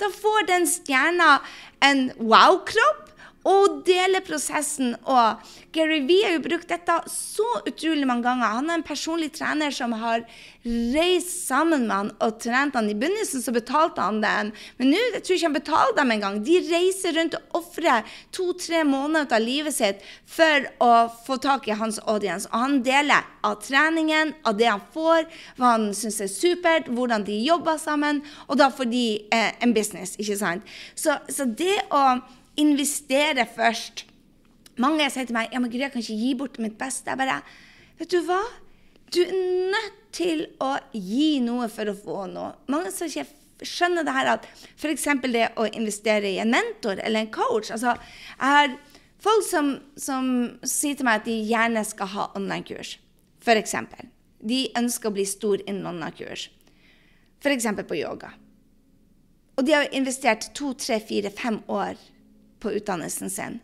Da 0.00 0.11
får 0.11 0.46
den 0.50 0.66
stjerna 0.66 1.38
en 1.87 2.09
wow-kropp 2.18 3.03
og 3.44 3.83
dele 3.87 4.22
prosessen. 4.24 4.94
Og 5.04 5.52
Gary 5.74 6.00
Vee 6.09 6.24
har 6.24 6.37
jo 6.38 6.44
brukt 6.46 6.70
dette 6.70 6.96
så 7.12 7.46
utrolig 7.68 8.09
mange 8.09 8.24
ganger. 8.26 8.57
Han 8.59 8.70
er 8.70 8.80
en 8.80 8.87
personlig 8.87 9.33
trener 9.37 9.74
som 9.74 9.92
har 10.00 10.24
reist 10.64 11.44
sammen 11.44 11.85
med 11.85 11.94
han 11.94 12.11
og 12.24 12.38
trent 12.40 12.76
han. 12.78 12.88
I 12.88 12.96
begynnelsen 12.96 13.42
så 13.44 13.52
betalte 13.52 14.00
han 14.00 14.22
dem, 14.22 14.52
men 14.78 14.92
nå 14.92 15.00
jeg 15.02 15.20
tror 15.20 15.37
ikke 15.37 15.48
han 15.50 15.57
betaler 15.59 15.96
dem 15.98 16.12
engang. 16.14 16.38
De 16.46 16.57
reiser 16.70 17.18
rundt 17.18 17.37
og 17.37 17.59
ofrer 17.61 18.14
to-tre 18.35 18.80
måneder 18.88 19.37
av 19.37 19.44
livet 19.44 19.76
sitt 19.76 20.04
for 20.24 20.68
å 20.85 20.92
få 21.26 21.37
tak 21.44 21.68
i 21.68 21.76
hans 21.76 22.00
audience. 22.09 22.48
Og 22.52 22.64
han 22.64 22.78
deler 22.87 23.26
av 23.44 23.59
treningen, 23.64 24.33
av 24.48 24.57
det 24.57 24.70
han 24.70 24.85
får, 24.94 25.28
hva 25.59 25.74
han 25.74 25.90
syns 25.96 26.22
er 26.24 26.33
supert, 26.33 26.88
hvordan 26.88 27.26
de 27.28 27.37
jobber 27.44 27.76
sammen. 27.83 28.22
Og 28.48 28.57
da 28.61 28.70
får 28.72 28.88
de 28.88 29.04
eh, 29.35 29.52
en 29.61 29.76
business, 29.76 30.16
ikke 30.16 30.40
sant. 30.40 30.74
Så, 30.96 31.18
så 31.28 31.44
det 31.44 31.76
å 31.92 32.07
investere 32.60 33.46
først. 33.50 34.04
Mange 34.82 35.06
sier 35.12 35.26
til 35.28 35.36
meg 35.36 35.52
ja, 35.54 35.60
men 35.62 35.70
Gry, 35.70 35.84
jeg 35.84 35.94
kan 35.94 36.02
ikke 36.02 36.18
gi 36.18 36.34
bort 36.38 36.58
mitt 36.62 36.76
beste. 36.78 37.10
Jeg 37.10 37.20
bare, 37.20 37.40
vet 38.00 38.10
du 38.10 38.20
hva? 38.26 38.40
Du 39.14 39.20
er 39.22 39.34
nødt 39.70 40.00
til 40.14 40.46
å 40.62 40.74
gi 40.92 41.38
noe 41.42 41.68
for 41.70 41.90
å 41.90 41.96
få 41.98 42.24
noe. 42.30 42.54
Mange 42.70 42.90
som 42.94 43.10
ikke 43.10 43.26
skjønner 43.64 44.06
det 44.06 44.14
her 44.16 44.32
at 44.32 44.48
f.eks. 44.74 45.06
det 45.30 45.46
å 45.60 45.68
investere 45.70 46.32
i 46.32 46.40
en 46.42 46.50
mentor 46.52 46.98
eller 46.98 47.22
en 47.22 47.30
coach 47.32 47.70
altså, 47.70 47.94
Jeg 48.34 48.56
har 48.56 48.74
folk 49.22 49.44
som, 49.46 49.70
som 49.96 50.26
sier 50.66 50.98
til 50.98 51.06
meg 51.06 51.22
at 51.22 51.28
de 51.28 51.36
gjerne 51.48 51.84
skal 51.86 52.10
ha 52.14 52.28
online-kurs. 52.38 52.96
F.eks. 53.44 53.76
De 54.44 54.60
ønsker 54.76 55.10
å 55.10 55.14
bli 55.14 55.26
stor 55.28 55.62
innen 55.64 55.86
online-kurs. 55.94 56.48
F.eks. 57.44 57.70
på 57.86 58.00
yoga. 58.00 58.34
Og 59.54 59.66
de 59.66 59.76
har 59.76 59.86
investert 59.94 60.50
to, 60.58 60.72
tre, 60.74 60.98
fire, 60.98 61.30
fem 61.30 61.60
år 61.70 61.94
på 62.64 62.72
utdannelsen 62.72 63.31
sin. 63.31 63.61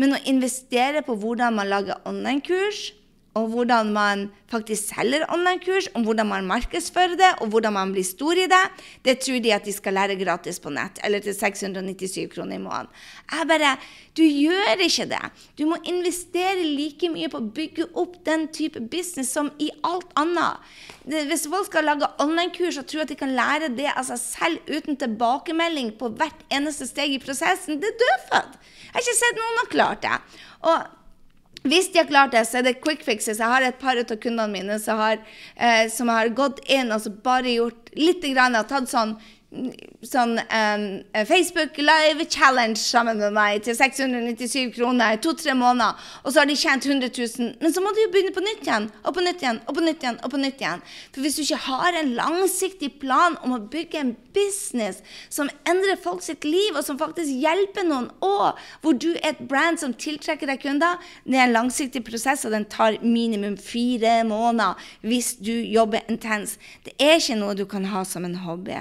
Men 0.00 0.16
å 0.16 0.22
investere 0.30 1.04
på 1.04 1.16
hvordan 1.20 1.58
man 1.58 1.68
lager 1.68 2.00
online-kurs, 2.08 2.90
og 3.38 3.46
hvordan 3.52 3.92
man 3.94 4.24
faktisk 4.50 4.90
selger 4.90 5.22
online-kurs, 5.30 5.86
om 5.94 6.02
hvordan 6.02 6.26
man 6.26 6.48
markedsfører 6.50 7.14
det, 7.14 7.28
og 7.44 7.52
hvordan 7.52 7.76
man 7.76 7.92
blir 7.94 8.02
stor 8.06 8.34
i 8.34 8.48
det, 8.50 8.62
det 9.06 9.20
tror 9.22 9.38
de 9.38 9.52
at 9.54 9.68
de 9.68 9.74
skal 9.74 9.94
lære 9.94 10.16
gratis 10.18 10.58
på 10.58 10.72
nett, 10.74 10.98
eller 11.06 11.22
til 11.22 11.36
697 11.36 12.26
kroner 12.34 12.58
i 12.58 12.62
måneden. 12.62 12.90
Jeg 13.30 13.48
bare 13.52 13.76
Du 14.16 14.24
gjør 14.26 14.82
ikke 14.82 15.06
det. 15.06 15.22
Du 15.58 15.64
må 15.70 15.76
investere 15.86 16.66
like 16.66 17.08
mye 17.08 17.28
på 17.30 17.38
å 17.38 17.50
bygge 17.54 17.86
opp 17.94 18.18
den 18.26 18.48
type 18.50 18.80
business 18.90 19.30
som 19.30 19.52
i 19.62 19.70
alt 19.86 20.10
annet. 20.18 20.58
Hvis 21.06 21.46
folk 21.46 21.70
skal 21.70 21.86
lage 21.86 22.10
online-kurs 22.18 22.80
og 22.82 22.88
tro 22.90 23.04
at 23.04 23.08
de 23.08 23.14
kan 23.14 23.30
lære 23.30 23.70
det 23.78 23.88
av 23.94 24.02
seg 24.10 24.18
selv 24.18 24.58
uten 24.66 24.98
tilbakemelding 24.98 25.94
på 26.00 26.10
hvert 26.18 26.42
eneste 26.50 26.90
steg 26.90 27.14
i 27.14 27.22
prosessen, 27.22 27.78
det 27.78 27.94
er 27.94 28.00
dødfødt. 28.02 28.58
Jeg 28.90 28.96
har 28.96 29.06
ikke 29.06 29.20
sett 29.22 29.38
noen 29.38 29.60
har 29.62 29.70
klart 29.76 30.02
det. 30.02 30.18
Og 30.66 30.99
hvis 31.62 31.90
de 31.92 32.00
har 32.00 32.08
klart 32.08 32.32
det, 32.32 32.46
så 32.48 32.60
er 32.60 32.64
det 32.70 32.78
quick 32.80 33.02
fixes. 33.04 33.38
Jeg 33.38 33.52
har 33.52 33.64
et 33.66 33.80
par 33.80 33.98
av 34.00 34.16
kundene 34.16 34.48
mine 34.48 34.78
som 34.80 35.00
har, 35.00 35.18
eh, 35.56 35.88
som 35.92 36.08
har 36.08 36.32
gått 36.32 36.62
inn 36.68 36.92
og 36.92 37.04
bare 37.22 37.52
gjort 37.52 37.92
litt, 37.96 38.22
grann, 38.22 38.54
har 38.54 38.64
tatt 38.64 38.88
sånn 38.88 39.18
sånn 40.06 40.36
um, 40.38 40.84
Facebook 41.26 41.74
Live 41.82 42.22
Challenge 42.30 42.78
sammen 42.78 43.18
med 43.18 43.34
meg 43.34 43.64
til 43.66 43.74
697 43.74 44.70
kroner 44.76 45.16
i 45.16 45.18
to-tre 45.22 45.56
måneder. 45.58 45.98
Og 46.22 46.30
så 46.30 46.42
har 46.42 46.46
de 46.46 46.54
tjent 46.58 46.86
100 46.86 47.10
000. 47.10 47.56
Men 47.58 47.74
så 47.74 47.82
må 47.82 47.90
du 47.90 47.98
jo 48.04 48.12
begynne 48.14 48.34
på 48.36 48.44
nytt 48.44 48.62
igjen 48.62 48.86
og 49.02 49.16
på 49.16 49.24
nytt 49.26 49.42
igjen 49.42 49.58
og 49.66 49.74
på 49.74 49.82
nytt 49.82 50.04
igjen. 50.04 50.20
og 50.22 50.30
på 50.30 50.40
nytt 50.40 50.62
igjen. 50.62 50.84
For 51.10 51.24
hvis 51.24 51.38
du 51.38 51.42
ikke 51.42 51.58
har 51.64 51.98
en 51.98 52.12
langsiktig 52.18 52.92
plan 53.02 53.34
om 53.42 53.56
å 53.56 53.60
bygge 53.72 54.04
en 54.04 54.14
business 54.36 55.02
som 55.32 55.50
endrer 55.66 55.98
folk 55.98 56.22
sitt 56.22 56.46
liv, 56.46 56.78
og 56.78 56.86
som 56.86 57.00
faktisk 57.00 57.34
hjelper 57.42 57.88
noen, 57.88 58.06
og 58.22 58.60
hvor 58.84 58.94
du 58.94 59.10
er 59.16 59.32
et 59.32 59.42
brand 59.50 59.82
som 59.82 59.96
tiltrekker 59.96 60.46
deg 60.50 60.62
kunder, 60.62 61.02
det 61.26 61.40
er 61.40 61.48
en 61.48 61.56
langsiktig 61.58 62.04
prosess, 62.06 62.46
og 62.46 62.54
den 62.54 62.68
tar 62.70 63.00
minimum 63.02 63.58
fire 63.58 64.20
måneder 64.28 64.78
hvis 65.02 65.34
du 65.42 65.52
jobber 65.52 66.06
intens. 66.06 66.54
Det 66.86 66.94
er 67.02 67.18
ikke 67.18 67.40
noe 67.42 67.58
du 67.58 67.66
kan 67.66 67.90
ha 67.90 68.06
som 68.06 68.24
en 68.28 68.38
hobby. 68.46 68.78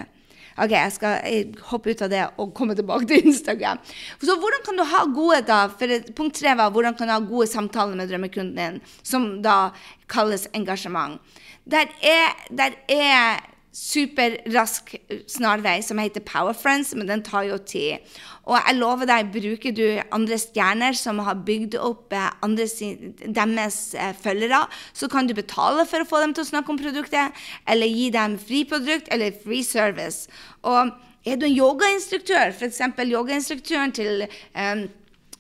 OK, 0.60 0.74
jeg 0.76 0.96
skal 0.96 1.54
hoppe 1.72 1.94
ut 1.94 2.02
av 2.06 2.12
det 2.12 2.24
og 2.42 2.54
komme 2.58 2.76
tilbake 2.78 3.08
til 3.10 3.30
Instagram. 3.32 3.80
Så 4.22 4.36
hvordan 4.40 4.66
kan 4.66 4.80
du 4.80 4.86
ha 4.92 5.04
gode 5.16 5.42
da, 5.48 5.60
for 5.72 6.12
Punkt 6.18 6.40
tre 6.40 6.56
var 6.60 6.74
hvordan 6.76 6.98
kan 6.98 7.10
du 7.10 7.16
ha 7.16 7.22
gode 7.24 7.48
samtaler 7.52 7.96
med 7.98 8.12
drømmekunden 8.12 8.58
din, 8.60 8.82
som 9.04 9.30
da 9.46 9.72
kalles 10.12 10.48
engasjement. 10.58 11.20
Der 11.70 11.90
er, 12.02 12.36
der 12.50 12.76
er 12.90 13.40
superrask 13.76 14.96
snarvei 15.30 15.80
som 15.86 16.00
heter 16.02 16.24
Power 16.26 16.56
Friends, 16.58 16.96
men 16.98 17.10
den 17.10 17.22
tar 17.26 17.46
jo 17.46 17.58
tid. 17.62 18.02
Og 18.50 18.58
jeg 18.58 18.78
lover 18.80 19.10
deg, 19.10 19.30
bruker 19.34 19.76
du 19.78 19.86
andre 20.16 20.40
stjerner 20.42 20.98
som 20.98 21.22
har 21.26 21.38
bygd 21.46 21.78
opp 21.78 22.16
andre 22.18 22.66
sin, 22.70 23.14
deres 23.22 23.94
eh, 23.94 24.16
følgere, 24.18 24.64
så 24.94 25.10
kan 25.12 25.30
du 25.30 25.36
betale 25.38 25.86
for 25.90 26.02
å 26.02 26.10
få 26.10 26.24
dem 26.24 26.34
til 26.34 26.48
å 26.48 26.50
snakke 26.50 26.74
om 26.74 26.82
produktet, 26.82 27.38
eller 27.70 27.94
gi 27.94 28.10
dem 28.16 28.40
fri 28.42 28.64
produkt 28.70 29.12
eller 29.14 29.36
free 29.44 29.66
service. 29.66 30.26
Og 30.66 30.90
er 31.28 31.38
du 31.38 31.46
en 31.46 31.58
yogainstruktør, 31.58 32.56
f.eks. 32.56 32.82
yogainstruktøren 33.06 33.94
til 33.94 34.26
um, 34.56 34.86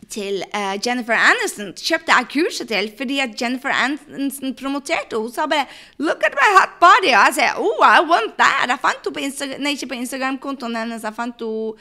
til 0.09 0.43
uh, 0.55 0.75
Jennifer 0.85 1.13
Aniston 1.13 1.71
kjøpte 1.77 2.15
jeg 2.15 2.29
kurset 2.33 2.71
til 2.71 2.91
fordi 2.97 3.19
at 3.23 3.35
Jennifer 3.41 3.73
Aniston 3.73 4.55
promoterte 4.57 5.15
henne. 5.15 5.23
Hun 5.23 5.33
sa 5.33 5.45
bare 5.45 5.65
'Look 5.97 6.23
at 6.25 6.35
my 6.41 6.49
hot 6.57 6.73
body'. 6.83 7.15
Og 7.15 7.25
jeg 7.25 7.33
sier 7.33 7.53
'Oh, 7.57 7.81
I 7.85 7.99
want 8.11 8.33
that'. 8.41 8.69
Jeg 8.69 8.79
fant 8.81 9.03
henne 9.03 9.13
på 9.13 9.19
Instagram, 9.19 9.61
nei, 9.61 9.71
ikke 9.71 9.87
på 9.87 9.99
Instagram-kontoen 10.01 10.75
hennes, 10.75 11.03
jeg 11.03 11.13
fant 11.13 11.39
henne 11.39 11.73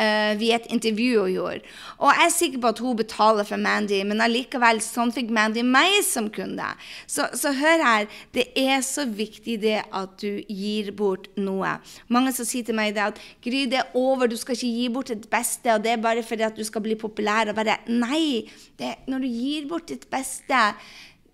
uh, 0.00 0.32
via 0.40 0.58
et 0.60 0.68
intervju 0.72 1.22
hun 1.22 1.32
gjorde. 1.32 1.60
Og 1.98 2.12
jeg 2.12 2.26
er 2.26 2.34
sikker 2.34 2.62
på 2.62 2.72
at 2.72 2.78
hun 2.78 2.96
betaler 2.96 3.44
for 3.48 3.60
Mandy, 3.60 4.02
men 4.08 4.20
allikevel, 4.24 4.80
sånn 4.84 5.12
fikk 5.14 5.30
Mandy 5.34 5.64
meg 5.66 5.98
som 6.06 6.28
kunde. 6.32 6.68
Så, 7.06 7.28
så, 7.34 7.52
hør 7.56 7.84
her, 7.84 8.08
det 8.36 8.48
er 8.56 8.80
så 8.86 9.06
viktig 9.08 9.58
det 9.62 9.78
at 9.84 10.16
du 10.22 10.42
gir 10.48 10.92
bort 10.96 11.28
noe. 11.36 11.76
Mange 12.12 12.34
som 12.36 12.48
sier 12.48 12.66
til 12.66 12.76
meg 12.78 12.94
det 12.96 13.06
at 13.06 13.22
Gry, 13.44 13.64
det 13.70 13.80
er 13.82 13.96
over, 13.96 14.28
du 14.28 14.36
skal 14.36 14.56
ikke 14.56 14.72
gi 14.80 14.88
bort 14.92 15.12
ditt 15.12 15.28
beste, 15.32 15.72
og 15.74 15.84
det 15.84 15.94
er 15.94 16.02
bare 16.02 16.24
fordi 16.26 16.46
at 16.46 16.56
du 16.56 16.64
skal 16.66 16.84
bli 16.84 16.98
populær. 16.98 17.48
og 17.48 17.56
bare, 17.56 17.75
Nei, 17.88 18.48
det, 18.80 18.96
når 19.10 19.24
du 19.24 19.28
gir 19.30 19.68
bort 19.70 19.88
ditt 19.90 20.08
beste, 20.12 20.62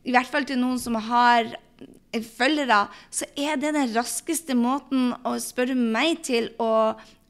i 0.02 0.14
hvert 0.14 0.31
fall 0.31 0.46
til 0.48 0.61
noen 0.61 0.81
som 0.83 0.98
har 0.98 1.55
følgere, 2.37 2.85
så 3.11 3.28
er 3.38 3.57
det 3.61 3.72
den 3.76 3.94
raskeste 3.96 4.57
måten 4.59 5.12
å 5.24 5.38
spørre 5.40 5.76
meg 5.78 6.20
til 6.28 6.50
å 6.61 6.72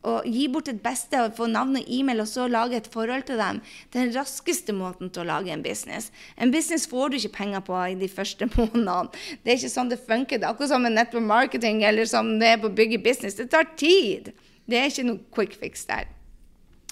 å 0.03 0.16
gi 0.27 0.48
bort 0.51 0.66
et 0.70 0.81
beste 0.83 1.18
og 1.22 1.37
få 1.37 1.46
navn 1.51 1.79
og 1.79 1.90
e-mail 1.94 2.25
og 2.25 2.29
så 2.31 2.48
lage 2.51 2.79
et 2.79 2.88
forhold 2.90 3.27
til 3.29 3.38
dem, 3.38 3.61
den 3.94 4.11
raskeste 4.14 4.75
måten 4.75 5.12
til 5.12 5.22
å 5.22 5.29
lage 5.29 5.53
en 5.55 5.62
business. 5.62 6.11
En 6.37 6.51
business 6.55 6.88
får 6.90 7.12
du 7.12 7.18
ikke 7.18 7.37
penger 7.37 7.62
på 7.66 7.77
i 7.92 7.98
de 7.98 8.09
første 8.11 8.48
månedene. 8.57 9.12
Det 9.42 9.55
er 9.55 9.61
ikke 9.61 9.75
sånn 9.77 9.92
det 9.92 10.01
funker. 10.03 10.40
Det 10.40 10.48
er 10.48 10.57
akkurat 10.57 10.75
som 10.75 10.83
med 10.83 10.96
network 10.96 11.29
marketing 11.29 11.85
eller 11.87 12.09
som 12.11 12.35
det 12.42 12.55
er 12.55 12.59
på 12.62 12.70
å 12.70 12.77
bygge 12.83 13.03
business. 13.05 13.38
Det 13.38 13.51
tar 13.53 13.70
tid. 13.79 14.33
Det 14.66 14.79
er 14.79 14.90
ikke 14.90 15.07
noe 15.07 15.22
quick 15.35 15.57
fix 15.59 15.87
der. 15.87 16.11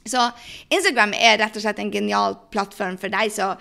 Så 0.09 0.31
Instagram 0.73 1.13
er 1.17 1.39
rett 1.43 1.57
og 1.57 1.65
slett 1.65 1.81
en 1.83 1.93
genial 1.93 2.39
plattform 2.55 2.97
for 3.01 3.13
deg. 3.13 3.33
så 3.33 3.55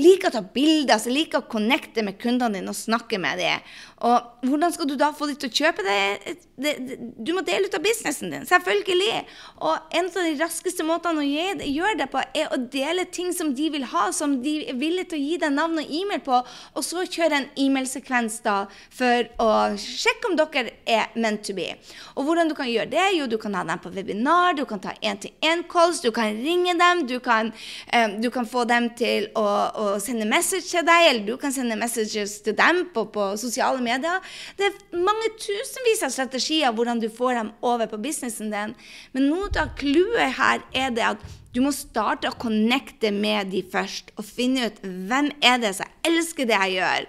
liker 0.00 0.30
å 0.30 0.36
ta 0.38 0.42
bilder, 0.54 1.00
som 1.00 1.14
liker 1.14 1.42
å 1.42 1.50
connecte 1.50 2.04
med 2.06 2.18
kundene 2.20 2.58
dine 2.58 2.72
og 2.72 2.78
snakke 2.78 3.20
med 3.22 3.40
dem. 3.40 3.66
Og 4.08 4.48
hvordan 4.48 4.72
skal 4.72 4.88
du 4.88 4.96
da 4.98 5.10
få 5.12 5.28
dem 5.28 5.36
til 5.40 5.50
å 5.50 5.58
kjøpe 5.60 5.84
det 5.84 6.38
du 6.60 7.32
må 7.32 7.42
dele 7.44 7.68
ut 7.68 7.74
av 7.76 7.82
businessen 7.84 8.32
din, 8.32 8.44
selvfølgelig. 8.48 9.22
Og 9.64 9.94
en 9.96 10.08
av 10.08 10.26
de 10.26 10.32
raskeste 10.40 10.84
måtene 10.86 11.22
å 11.22 11.64
gjøre 11.64 11.96
det 12.02 12.08
på, 12.12 12.20
er 12.36 12.52
å 12.52 12.58
dele 12.72 13.06
ting 13.12 13.32
som 13.36 13.54
de 13.56 13.70
vil 13.72 13.86
ha, 13.92 14.08
som 14.12 14.36
de 14.44 14.56
er 14.68 14.78
villige 14.80 15.12
til 15.12 15.20
å 15.20 15.24
gi 15.24 15.38
deg 15.40 15.54
navn 15.54 15.80
og 15.80 15.92
e-mail 16.00 16.22
på, 16.24 16.40
og 16.40 16.84
så 16.84 17.04
kjøre 17.06 17.38
en 17.38 17.48
e-mailsekvens 17.60 18.40
da 18.44 18.58
for 18.92 19.30
å 19.40 19.50
sjekke 19.80 20.30
om 20.30 20.36
dere 20.40 20.76
er 20.84 21.08
meant 21.16 21.44
to 21.46 21.56
be. 21.56 21.68
Og 22.16 22.28
hvordan 22.28 22.50
du 22.50 22.56
kan 22.58 22.68
gjøre 22.70 22.90
det? 22.92 23.06
Jo, 23.16 23.28
du 23.30 23.38
kan 23.40 23.56
ha 23.56 23.64
dem 23.68 23.80
på 23.80 23.92
webinar, 23.94 24.56
du 24.58 24.66
kan 24.68 24.82
ta 24.82 24.94
én-til-én-calls, 25.00 26.02
du 26.04 26.10
kan 26.16 26.36
ringe 26.44 26.76
dem, 26.80 27.04
du 27.08 27.18
kan, 27.24 27.52
um, 27.94 28.18
du 28.20 28.28
kan 28.34 28.48
få 28.48 28.66
dem 28.68 28.90
til 28.98 29.30
å, 29.38 29.46
å 29.72 29.89
sende 30.02 30.28
message 30.28 30.68
til 30.68 30.84
deg, 30.86 31.08
eller 31.08 31.26
du 31.26 31.34
kan 31.40 31.52
sende 31.54 31.78
messages 31.80 32.38
til 32.44 32.54
dem 32.58 32.84
på, 32.94 33.06
på 33.10 33.30
sosiale 33.40 33.82
medier. 33.82 34.22
Det 34.58 34.68
er 34.68 35.00
mange 35.02 35.32
tusenvis 35.40 36.04
av 36.06 36.14
strategier 36.14 36.74
hvordan 36.76 37.02
du 37.02 37.08
får 37.12 37.40
dem 37.40 37.52
over 37.66 37.90
på 37.90 38.00
businessen 38.04 38.52
din. 38.52 38.76
Men 39.16 39.30
noe 39.32 39.50
av 39.58 39.74
clouet 39.80 40.36
her 40.38 40.62
er 40.70 40.94
det 40.94 41.06
at 41.14 41.24
du 41.50 41.62
må 41.64 41.72
starte 41.74 42.30
å 42.30 42.38
connecte 42.38 43.10
med 43.10 43.50
de 43.50 43.64
først, 43.66 44.12
og 44.14 44.28
finne 44.28 44.68
ut 44.70 44.78
hvem 44.84 45.32
er 45.42 45.58
det 45.62 45.74
som 45.80 45.98
elsker 46.06 46.46
det 46.46 46.54
jeg 46.54 46.78
gjør. 46.78 47.08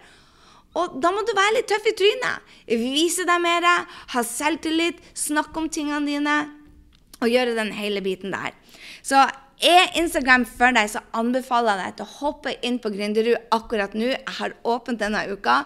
Og 0.81 0.97
da 1.03 1.11
må 1.11 1.21
du 1.27 1.33
være 1.35 1.57
litt 1.57 1.67
tøff 1.69 1.85
i 1.89 1.93
trynet. 1.99 2.51
Vise 2.79 3.27
deg 3.27 3.43
mer, 3.43 3.67
ha 4.15 4.23
selvtillit, 4.25 5.01
snakke 5.13 5.59
om 5.59 5.69
tingene 5.69 6.07
dine 6.07 6.37
og 7.21 7.29
gjøre 7.29 7.57
den 7.57 7.73
hele 7.75 8.01
biten 8.01 8.33
der. 8.33 8.55
Så 9.05 9.19
er 9.65 9.91
Instagram 9.99 10.43
for 10.49 10.73
deg, 10.75 10.89
så 10.91 11.01
anbefaler 11.17 11.79
jeg 11.79 11.91
deg 11.91 11.97
til 11.99 12.05
å 12.05 12.17
hoppe 12.19 12.53
inn 12.67 12.77
på 12.81 12.91
Gründerud 12.93 13.53
akkurat 13.55 13.95
nå. 13.97 14.09
Jeg 14.11 14.35
har 14.37 14.55
åpent 14.67 15.01
denne 15.01 15.23
uka. 15.31 15.61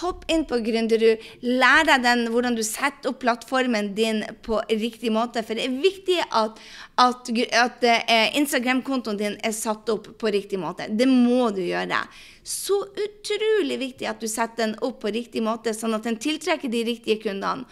Hopp 0.00 0.24
inn 0.32 0.44
på 0.48 0.58
Gründerud. 0.66 1.24
Lær 1.46 1.86
deg 1.88 2.04
den, 2.06 2.26
hvordan 2.34 2.58
du 2.58 2.62
setter 2.66 3.12
opp 3.12 3.20
plattformen 3.22 3.92
din 3.96 4.22
på 4.46 4.60
riktig 4.70 5.12
måte. 5.14 5.44
For 5.46 5.58
det 5.58 5.66
er 5.68 5.80
viktig 5.82 6.20
at, 6.26 6.62
at, 7.02 7.34
at 7.62 7.86
eh, 7.90 8.36
Instagram-kontoen 8.40 9.20
din 9.20 9.36
er 9.42 9.54
satt 9.56 9.90
opp 9.94 10.12
på 10.20 10.32
riktig 10.34 10.60
måte. 10.62 10.90
Det 10.90 11.08
må 11.10 11.50
du 11.54 11.62
gjøre. 11.64 12.04
Så 12.46 12.78
utrolig 12.94 13.80
viktig 13.80 14.06
at 14.06 14.22
du 14.22 14.28
setter 14.30 14.62
den 14.62 14.76
opp 14.86 15.00
på 15.02 15.10
riktig 15.14 15.42
måte, 15.42 15.74
sånn 15.74 15.96
at 15.96 16.06
den 16.06 16.18
tiltrekker 16.22 16.70
de 16.70 16.84
riktige 16.86 17.18
kundene. 17.24 17.66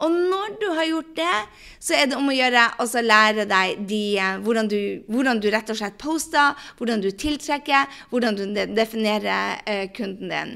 Og 0.00 0.12
når 0.12 0.54
du 0.60 0.68
har 0.72 0.86
gjort 0.88 1.14
det, 1.16 1.38
så 1.80 1.96
er 1.96 2.08
det 2.08 2.18
om 2.18 2.28
å 2.30 2.36
gjøre 2.36 2.66
å 2.80 2.86
lære 3.04 3.46
deg 3.48 3.82
de, 3.88 4.02
eh, 4.18 4.38
hvordan, 4.44 4.68
du, 4.70 4.78
hvordan, 5.12 5.40
du, 5.40 5.50
rett 5.52 5.72
og 5.72 5.80
slett 5.80 5.98
poster, 6.00 6.56
hvordan 6.78 7.02
du 7.04 7.10
tiltrekker, 7.10 8.00
hvordan 8.12 8.38
du 8.38 8.44
definerer 8.76 9.60
eh, 9.66 9.88
kunden 9.96 10.32
din. 10.32 10.54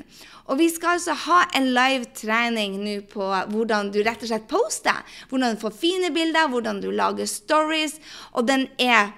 Og 0.48 0.58
vi 0.60 0.68
skal 0.68 0.98
altså 0.98 1.14
ha 1.24 1.42
en 1.56 1.70
live 1.72 2.10
trening 2.16 2.76
nå 2.82 2.98
på 3.08 3.28
hvordan 3.52 3.92
du 3.92 4.02
rett 4.04 4.24
og 4.24 4.28
slett 4.28 4.48
poster. 4.48 5.00
Hvordan 5.30 5.56
du 5.56 5.62
får 5.62 5.76
fine 5.80 6.10
bilder, 6.12 6.50
hvordan 6.52 6.82
du 6.84 6.90
lager 6.92 7.28
stories. 7.28 7.96
Og 8.36 8.48
den 8.48 8.66
er 8.76 9.14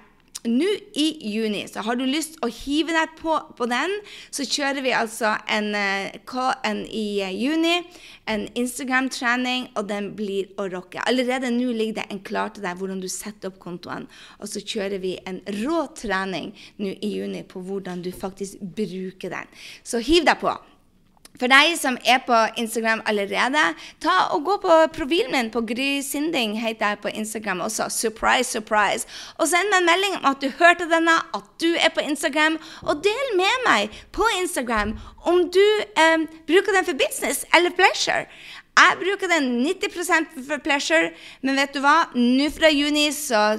nå 0.49 0.67
i 0.97 1.07
juni. 1.31 1.65
Så 1.69 1.83
har 1.85 1.97
du 1.99 2.05
lyst 2.07 2.37
å 2.43 2.49
hive 2.51 2.95
deg 2.95 3.15
på, 3.19 3.35
på 3.57 3.67
den, 3.69 3.93
så 4.33 4.45
kjører 4.47 4.83
vi 4.85 4.93
altså 4.95 5.35
en, 5.51 5.73
eh, 5.77 6.37
en 6.67 6.83
i 6.85 7.07
eh, 7.25 7.35
juni. 7.35 7.81
En 8.27 8.43
Instagram-trening, 8.59 9.69
og 9.79 9.87
den 9.87 10.09
blir 10.17 10.49
å 10.59 10.65
rocke. 10.71 10.99
Allerede 11.07 11.47
nå 11.53 11.71
ligger 11.71 12.01
det 12.01 12.07
en 12.11 12.23
klar 12.27 12.51
til 12.51 12.65
deg 12.65 12.75
hvordan 12.79 12.99
du 12.99 13.07
setter 13.11 13.53
opp 13.53 13.59
kontoen. 13.63 14.07
Og 14.41 14.51
så 14.51 14.59
kjører 14.59 14.99
vi 15.03 15.13
en 15.29 15.39
rå 15.61 15.85
trening 15.95 16.51
nå 16.81 16.91
i 16.99 17.13
juni 17.17 17.45
på 17.47 17.63
hvordan 17.63 18.03
du 18.03 18.11
faktisk 18.11 18.59
bruker 18.59 19.31
den. 19.31 19.53
Så 19.83 20.03
hiv 20.03 20.27
deg 20.27 20.41
på. 20.43 20.51
For 21.37 21.51
deg 21.51 21.75
som 21.77 21.97
er 22.01 22.21
på 22.25 22.37
Instagram 22.57 23.03
allerede, 23.05 23.63
ta 24.01 24.15
og 24.33 24.45
gå 24.47 24.57
på 24.63 24.77
profilen 24.95 25.35
min 25.35 25.51
på 25.53 25.61
Gry 25.69 26.01
Sinding, 26.01 26.55
heter 26.61 26.95
jeg 26.95 27.01
på 27.03 27.13
Instagram 27.13 27.61
også. 27.67 27.89
Surprise, 27.93 28.49
surprise. 28.51 29.05
Og 29.37 29.47
send 29.51 29.69
meg 29.69 29.83
en 29.83 29.89
melding 29.91 30.17
om 30.17 30.29
at 30.31 30.41
du 30.41 30.49
hørte 30.59 30.89
denne, 30.89 31.19
at 31.37 31.45
du 31.61 31.69
er 31.75 31.93
på 31.93 32.05
Instagram, 32.05 32.57
og 32.81 33.03
del 33.05 33.35
med 33.37 33.63
meg 33.67 34.01
på 34.15 34.25
Instagram 34.41 34.95
om 35.27 35.43
du 35.51 35.65
eh, 35.99 36.25
bruker 36.47 36.73
den 36.73 36.87
for 36.87 36.97
business 36.97 37.45
eller 37.53 37.75
pleasure. 37.75 38.25
Jeg 38.77 38.97
bruker 38.99 39.29
den 39.31 39.47
90% 39.65 40.35
for 40.45 40.61
pleasure, 40.61 41.09
men 41.41 41.57
vet 41.57 41.73
du 41.73 41.79
hva? 41.81 42.11
Nå 42.13 42.45
fra 42.53 42.69
juni 42.69 43.07
så 43.15 43.57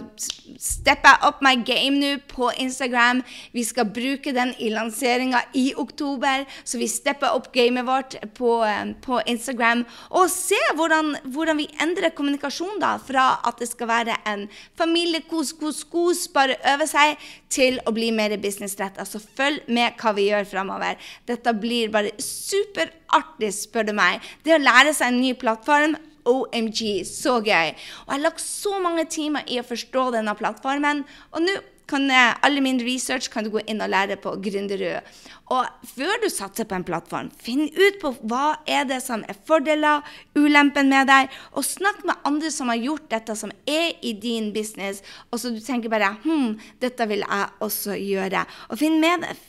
stepper 0.62 1.16
jeg 1.16 1.26
opp 1.26 1.40
my 1.42 1.56
game 1.66 1.98
nå 1.98 2.10
på 2.30 2.52
Instagram. 2.62 3.24
Vi 3.50 3.64
skal 3.66 3.88
bruke 3.90 4.30
den 4.36 4.52
i 4.62 4.70
lanseringa 4.70 5.40
i 5.58 5.72
oktober, 5.74 6.44
så 6.62 6.78
vi 6.78 6.86
stepper 6.90 7.34
opp 7.34 7.50
gamet 7.54 7.88
vårt 7.88 8.14
på, 8.38 8.52
eh, 8.62 8.94
på 9.02 9.18
Instagram. 9.26 9.82
Og 10.14 10.30
se 10.30 10.60
hvordan, 10.78 11.16
hvordan, 11.24 11.58
vi 11.58 11.66
endrer 11.82 12.14
kommunikasjon 12.14 12.78
da, 12.78 12.94
fra 13.02 13.40
at 13.42 13.58
det 13.58 13.72
skal 13.72 13.90
være 13.90 14.20
en 14.30 14.46
familiekos, 14.78 15.50
kos, 15.58 15.82
kos, 15.82 16.28
bare 16.30 16.60
øve 16.74 16.86
seg, 16.86 17.18
til 17.52 17.78
å 17.88 17.94
bli 17.96 18.10
mer 18.14 18.34
businessretta. 18.40 19.06
Så 19.08 19.20
følg 19.22 19.64
med 19.72 19.96
hva 20.00 20.12
vi 20.16 20.28
gjør 20.28 20.48
framover. 20.48 20.98
Dette 21.28 21.54
blir 21.56 21.92
bare 21.94 22.12
superartig, 22.22 23.52
spør 23.56 23.88
du 23.88 23.94
meg. 23.96 24.24
Det 24.44 24.56
å 24.56 24.62
lære 24.62 24.94
seg 24.96 25.12
en 25.12 25.22
ny 25.22 25.32
plattform 25.38 25.96
OMG, 26.28 27.06
så 27.08 27.38
gøy. 27.40 27.72
Og 27.72 28.12
jeg 28.12 28.14
har 28.14 28.24
lagt 28.24 28.44
så 28.44 28.78
mange 28.82 29.06
timer 29.10 29.48
i 29.48 29.60
å 29.60 29.66
forstå 29.66 30.10
denne 30.18 30.36
plattformen. 30.38 31.04
Og 31.32 31.44
nå 31.44 31.56
kan 31.88 32.10
alle 32.12 32.62
min 32.64 32.80
research 32.84 33.30
kan 33.32 33.46
du 33.46 33.52
gå 33.54 33.62
inn 33.66 33.82
og 33.84 33.90
lære 33.92 34.18
på 34.20 34.34
Gründerud. 34.44 35.08
Og 35.48 35.88
før 35.88 36.20
du 36.22 36.28
satser 36.28 36.68
på 36.68 36.76
en 36.76 36.84
plattform, 36.84 37.30
finn 37.40 37.70
ut 37.72 38.00
på 38.02 38.12
hva 38.28 38.58
er 38.68 38.84
det 38.88 39.00
som 39.04 39.24
er 39.24 39.38
fordeler, 39.48 40.04
ulempen 40.36 40.90
med 40.92 41.08
deg, 41.08 41.32
og 41.56 41.64
snakk 41.64 42.02
med 42.04 42.20
andre 42.28 42.52
som 42.52 42.68
har 42.68 42.80
gjort 42.82 43.08
dette, 43.12 43.36
som 43.36 43.52
er 43.64 43.94
i 44.04 44.12
din 44.12 44.52
business, 44.52 45.00
og 45.32 45.40
så 45.40 45.54
du 45.54 45.62
tenker 45.64 45.92
bare 45.92 46.14
hm, 46.24 46.58
dette 46.82 47.08
vil 47.08 47.24
jeg 47.24 47.54
også 47.64 47.96
gjøre. 47.96 48.44
Og 48.68 48.82
finn 48.82 49.00
med 49.00 49.24
deg 49.24 49.46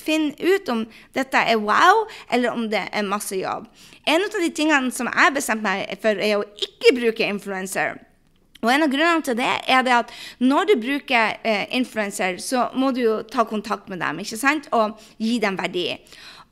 finn 0.00 0.30
ut 0.40 0.68
om 0.72 0.84
dette 1.16 1.40
er 1.44 1.60
wow, 1.60 2.06
eller 2.32 2.54
om 2.56 2.68
det 2.72 2.86
er 2.88 3.08
masse 3.08 3.36
jobb. 3.36 3.68
En 4.08 4.24
av 4.24 4.36
de 4.40 4.50
tingene 4.54 4.92
som 4.94 5.10
jeg 5.12 5.34
bestemte 5.36 5.66
meg 5.66 5.98
for, 6.02 6.16
er 6.16 6.38
å 6.38 6.46
ikke 6.56 6.94
bruke 6.96 7.28
influenser. 7.28 7.98
Og 8.62 8.70
En 8.72 8.82
av 8.82 8.90
grunnene 8.90 9.22
til 9.22 9.38
det 9.38 9.50
er 9.70 9.84
det 9.86 9.94
at 9.94 10.14
når 10.42 10.70
du 10.70 10.74
bruker 10.82 11.36
eh, 11.46 11.66
influenser, 11.78 12.40
så 12.42 12.68
må 12.74 12.90
du 12.94 13.04
jo 13.04 13.20
ta 13.22 13.46
kontakt 13.46 13.88
med 13.88 14.02
dem 14.02 14.18
ikke 14.24 14.38
sant? 14.40 14.66
og 14.74 14.98
gi 15.18 15.38
dem 15.42 15.58
verdi. 15.58 15.92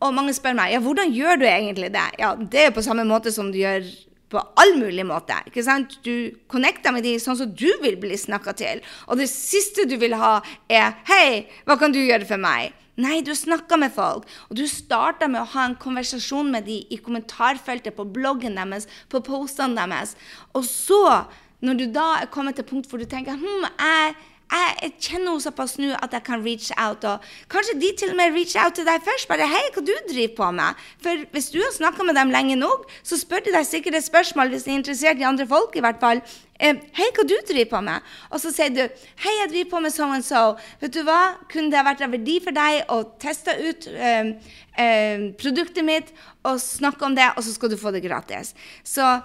Og 0.05 0.12
mange 0.14 0.35
spør 0.37 0.55
meg 0.59 0.75
ja, 0.75 0.83
hvordan 0.85 1.14
gjør 1.14 1.40
du 1.40 1.47
egentlig 1.49 1.90
det. 1.95 2.09
Ja, 2.21 2.35
Det 2.37 2.66
er 2.66 2.75
på 2.77 2.85
samme 2.85 3.07
måte 3.09 3.33
som 3.35 3.51
du 3.51 3.59
gjør 3.59 3.87
på 4.31 4.42
all 4.59 4.75
mulig 4.79 5.07
måte. 5.07 5.35
ikke 5.47 5.62
sant? 5.62 5.99
Du 6.05 6.31
connecter 6.51 6.92
med 6.92 7.07
dem 7.07 7.19
sånn 7.23 7.38
som 7.38 7.51
du 7.51 7.69
vil 7.83 7.97
bli 7.99 8.19
snakka 8.19 8.55
til. 8.59 8.83
Og 9.07 9.19
det 9.19 9.29
siste 9.31 9.87
du 9.88 9.97
vil 9.97 10.14
ha, 10.14 10.40
er 10.69 10.95
'Hei, 11.07 11.47
hva 11.64 11.79
kan 11.79 11.92
du 11.92 11.99
gjøre 11.99 12.27
for 12.27 12.37
meg?' 12.37 12.73
Nei, 12.97 13.21
du 13.21 13.35
snakker 13.37 13.77
med 13.77 13.92
folk. 13.92 14.25
Og 14.49 14.57
du 14.57 14.64
starter 14.66 15.29
med 15.29 15.42
å 15.42 15.51
ha 15.53 15.66
en 15.66 15.77
konversasjon 15.77 16.51
med 16.51 16.64
dem 16.64 16.87
i 16.90 16.97
kommentarfeltet 16.97 17.92
på 17.97 18.07
bloggen 18.09 18.57
deres, 18.57 18.88
på 19.12 19.21
postene 19.21 19.77
deres. 19.77 20.16
Og 20.55 20.64
så, 20.64 21.27
når 21.66 21.83
du 21.83 21.87
da 21.92 22.07
er 22.22 22.33
kommet 22.33 22.59
til 22.59 22.68
punkt 22.68 22.88
hvor 22.90 23.02
du 23.02 23.09
tenker 23.11 23.37
hm, 23.37 23.68
jeg 23.76 24.16
jeg 24.46 24.92
kjenner 25.02 25.33
henne 25.33 25.42
såpass 25.42 25.74
nå 25.81 25.90
at 25.98 26.12
jeg 26.14 26.22
kan 26.26 26.42
reach 26.44 26.70
out. 26.79 27.05
Og 27.05 27.24
kanskje 27.50 27.74
de 27.81 27.90
til 27.98 28.12
og 28.12 28.18
med 28.18 28.35
reach 28.35 28.55
out 28.61 28.76
til 28.79 28.87
deg 28.87 29.02
først. 29.02 29.29
bare, 29.29 29.46
'Hei, 29.46 29.62
hva 29.74 29.83
du 29.83 29.92
driver 30.09 30.35
på 30.37 30.50
med?' 30.50 30.74
For 31.02 31.24
hvis 31.33 31.50
du 31.50 31.59
har 31.59 31.72
snakka 31.74 32.02
med 32.05 32.14
dem 32.14 32.31
lenge 32.31 32.57
nok, 32.57 32.90
så 33.02 33.18
spør 33.18 33.44
de 33.44 33.52
deg 33.52 33.66
sikkert 33.66 33.94
et 33.94 34.05
spørsmål 34.05 34.48
hvis 34.48 34.62
de 34.62 34.70
er 34.70 34.74
interessert 34.74 35.18
i 35.18 35.22
andre 35.22 35.46
folk. 35.46 35.76
i 35.76 35.81
hvert 35.81 36.00
fall. 36.00 36.22
Eh, 36.61 36.74
'Hei, 36.74 37.11
hva 37.16 37.29
du 37.29 37.37
driver 37.48 37.70
på 37.70 37.81
med?' 37.81 38.00
Og 38.31 38.40
så 38.40 38.52
sier 38.52 38.68
du 38.68 38.88
'Hei, 39.16 39.35
jeg 39.42 39.50
driver 39.50 39.70
på 39.70 39.81
med 39.81 39.90
so 39.90 40.05
and 40.05 40.22
so'. 40.22 40.57
Vet 40.81 40.94
du 40.94 41.02
hva? 41.02 41.35
Kunne 41.48 41.70
det 41.70 41.85
vært 41.85 42.02
av 42.02 42.11
verdi 42.11 42.40
for 42.40 42.50
deg 42.50 42.85
å 42.88 43.18
teste 43.18 43.50
ut 43.50 43.87
eh, 43.87 44.33
eh, 44.79 45.18
produktet 45.35 45.85
mitt 45.85 46.12
og 46.44 46.61
snakke 46.61 47.02
om 47.02 47.14
det, 47.14 47.33
og 47.37 47.42
så 47.42 47.52
skal 47.52 47.68
du 47.68 47.76
få 47.76 47.90
det 47.90 48.02
gratis? 48.02 48.55
Så 48.85 49.22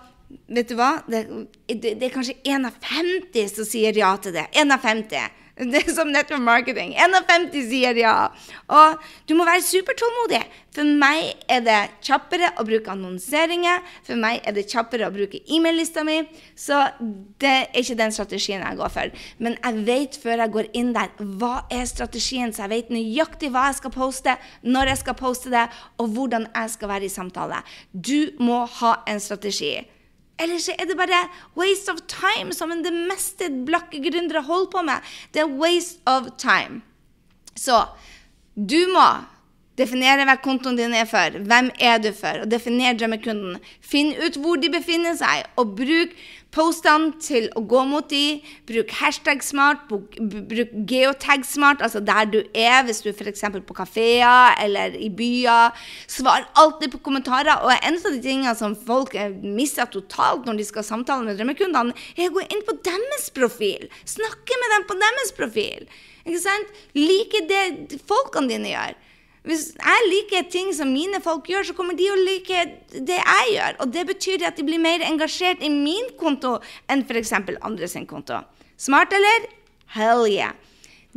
vet 0.47 0.71
du 0.71 0.75
hva? 0.79 0.93
Det, 1.07 1.25
det, 1.67 1.95
det 1.99 2.07
er 2.07 2.13
kanskje 2.13 2.39
én 2.47 2.67
av 2.67 2.77
50 2.83 3.53
som 3.55 3.67
sier 3.67 3.97
ja 3.97 4.15
til 4.21 4.35
det. 4.35 4.47
Én 4.57 4.73
av 4.73 4.83
50. 4.83 5.39
Det 5.61 5.81
er 5.83 5.93
som 5.93 6.09
network 6.09 6.41
marketing. 6.41 6.95
1 6.97 7.13
av 7.17 7.25
50 7.27 7.67
sier 7.69 7.97
ja. 7.99 8.13
Og 8.71 9.03
du 9.29 9.35
må 9.37 9.45
være 9.45 9.61
supertålmodig. 9.65 10.39
For 10.73 10.87
meg 10.87 11.43
er 11.51 11.61
det 11.65 11.79
kjappere 12.07 12.53
å 12.57 12.65
bruke 12.65 12.89
annonseringer. 12.93 13.83
For 14.07 14.17
meg 14.17 14.41
er 14.47 14.55
det 14.55 14.65
kjappere 14.71 15.09
å 15.09 15.13
bruke 15.13 15.43
e-mail-lista 15.43 16.05
mi. 16.07 16.21
Så 16.57 16.79
det 17.41 17.53
er 17.67 17.79
ikke 17.83 17.99
den 17.99 18.15
strategien 18.15 18.63
jeg 18.63 18.79
går 18.79 18.95
for. 18.95 19.13
Men 19.37 19.59
jeg 19.59 19.85
vet 19.91 20.19
før 20.23 20.45
jeg 20.45 20.55
går 20.57 20.73
inn 20.81 20.93
der, 20.97 21.13
hva 21.37 21.53
er 21.69 21.85
strategien, 21.89 22.55
så 22.55 22.65
jeg 22.65 22.73
vet 22.73 22.93
nøyaktig 22.95 23.53
hva 23.53 23.69
jeg 23.69 23.81
skal 23.83 23.95
poste, 23.99 24.37
når 24.65 24.95
jeg 24.95 25.03
skal 25.03 25.19
poste 25.19 25.53
det, 25.53 25.67
og 26.01 26.15
hvordan 26.15 26.49
jeg 26.49 26.77
skal 26.77 26.95
være 26.95 27.09
i 27.09 27.15
samtale. 27.19 27.61
Du 27.91 28.31
må 28.41 28.63
ha 28.79 29.01
en 29.05 29.21
strategi. 29.21 29.75
Eller 30.41 30.61
så 30.61 30.73
er 30.77 30.89
det 30.89 30.97
bare 30.97 31.25
waste 31.57 31.93
of 31.93 32.01
time, 32.09 32.53
som 32.53 32.73
det 32.83 32.93
meste 32.93 33.49
blakke 33.67 34.01
gründere 34.01 34.41
holder 34.47 34.71
på 34.73 34.85
med. 34.87 35.11
Det 35.33 35.43
er 35.43 35.57
waste 35.61 36.01
of 36.09 36.31
time. 36.41 36.81
Så 37.55 37.83
du 38.55 38.79
må 38.93 39.05
definere 39.79 40.25
hva 40.27 40.35
kontoen 40.43 40.77
din 40.79 40.93
er 40.97 41.07
for. 41.09 41.39
Hvem 41.47 41.71
er 41.79 42.01
du 42.03 42.11
for? 42.15 42.43
Og 42.43 42.51
definere 42.51 42.97
drømmekunden. 42.99 43.57
Finn 43.81 44.13
ut 44.19 44.37
hvor 44.41 44.59
de 44.59 44.71
befinner 44.73 45.15
seg, 45.19 45.47
og 45.59 45.75
bruk 45.77 46.13
postene 46.51 47.13
til 47.23 47.47
å 47.55 47.63
gå 47.63 47.83
mot 47.87 48.07
de. 48.11 48.41
Bruk 48.67 48.91
hashtag 48.99 49.43
smart, 49.45 49.87
bruk 49.87 50.73
geotag 50.89 51.45
smart, 51.47 51.83
altså 51.85 52.01
der 52.03 52.27
du 52.31 52.39
er, 52.51 52.81
hvis 52.87 53.01
du 53.03 53.09
er 53.11 53.15
f.eks. 53.15 53.45
på 53.67 53.77
kafeer 53.77 54.57
eller 54.61 54.97
i 54.99 55.09
byer. 55.09 55.77
Svar 56.11 56.49
alltid 56.59 56.91
på 56.95 57.03
kommentarer. 57.07 57.63
Og 57.63 57.71
en 57.77 57.99
av 57.99 58.09
de 58.11 58.21
tingene 58.21 58.55
som 58.59 58.75
folk 58.75 59.15
mister 59.41 59.89
totalt 59.91 60.47
når 60.47 60.59
de 60.59 60.67
skal 60.67 60.87
samtale 60.87 61.27
med 61.27 61.39
drømmekundene, 61.39 61.95
er 62.17 62.29
å 62.29 62.35
gå 62.35 62.45
inn 62.49 62.65
på 62.67 62.75
deres 62.83 63.29
profil. 63.35 63.87
Snakke 64.03 64.59
med 64.63 64.75
dem 64.75 64.89
på 64.89 64.99
deres 64.99 65.35
profil. 65.37 65.87
Ikke 66.25 66.43
sant? 66.43 66.75
Like 66.97 67.47
det 67.49 68.01
folkene 68.09 68.51
dine 68.51 68.75
gjør. 68.75 68.99
Hvis 69.47 69.71
jeg 69.73 70.09
liker 70.09 70.49
ting 70.53 70.69
som 70.77 70.91
mine 70.93 71.17
folk 71.23 71.47
gjør, 71.49 71.65
så 71.71 71.73
kommer 71.77 71.97
de 71.97 72.09
å 72.11 72.17
like 72.19 72.65
det 72.93 73.17
jeg 73.17 73.53
gjør. 73.55 73.79
Og 73.81 73.93
det 73.93 74.03
betyr 74.11 74.45
at 74.45 74.59
de 74.59 74.65
blir 74.67 74.81
mer 74.81 75.01
engasjert 75.07 75.63
i 75.65 75.71
min 75.73 76.11
konto 76.19 76.59
enn 76.91 77.01
f.eks. 77.07 77.33
andre 77.57 77.89
sin 77.89 78.05
konto. 78.09 78.43
Smart, 78.77 79.13
eller? 79.17 79.49
Hell 79.95 80.27
yeah. 80.29 80.53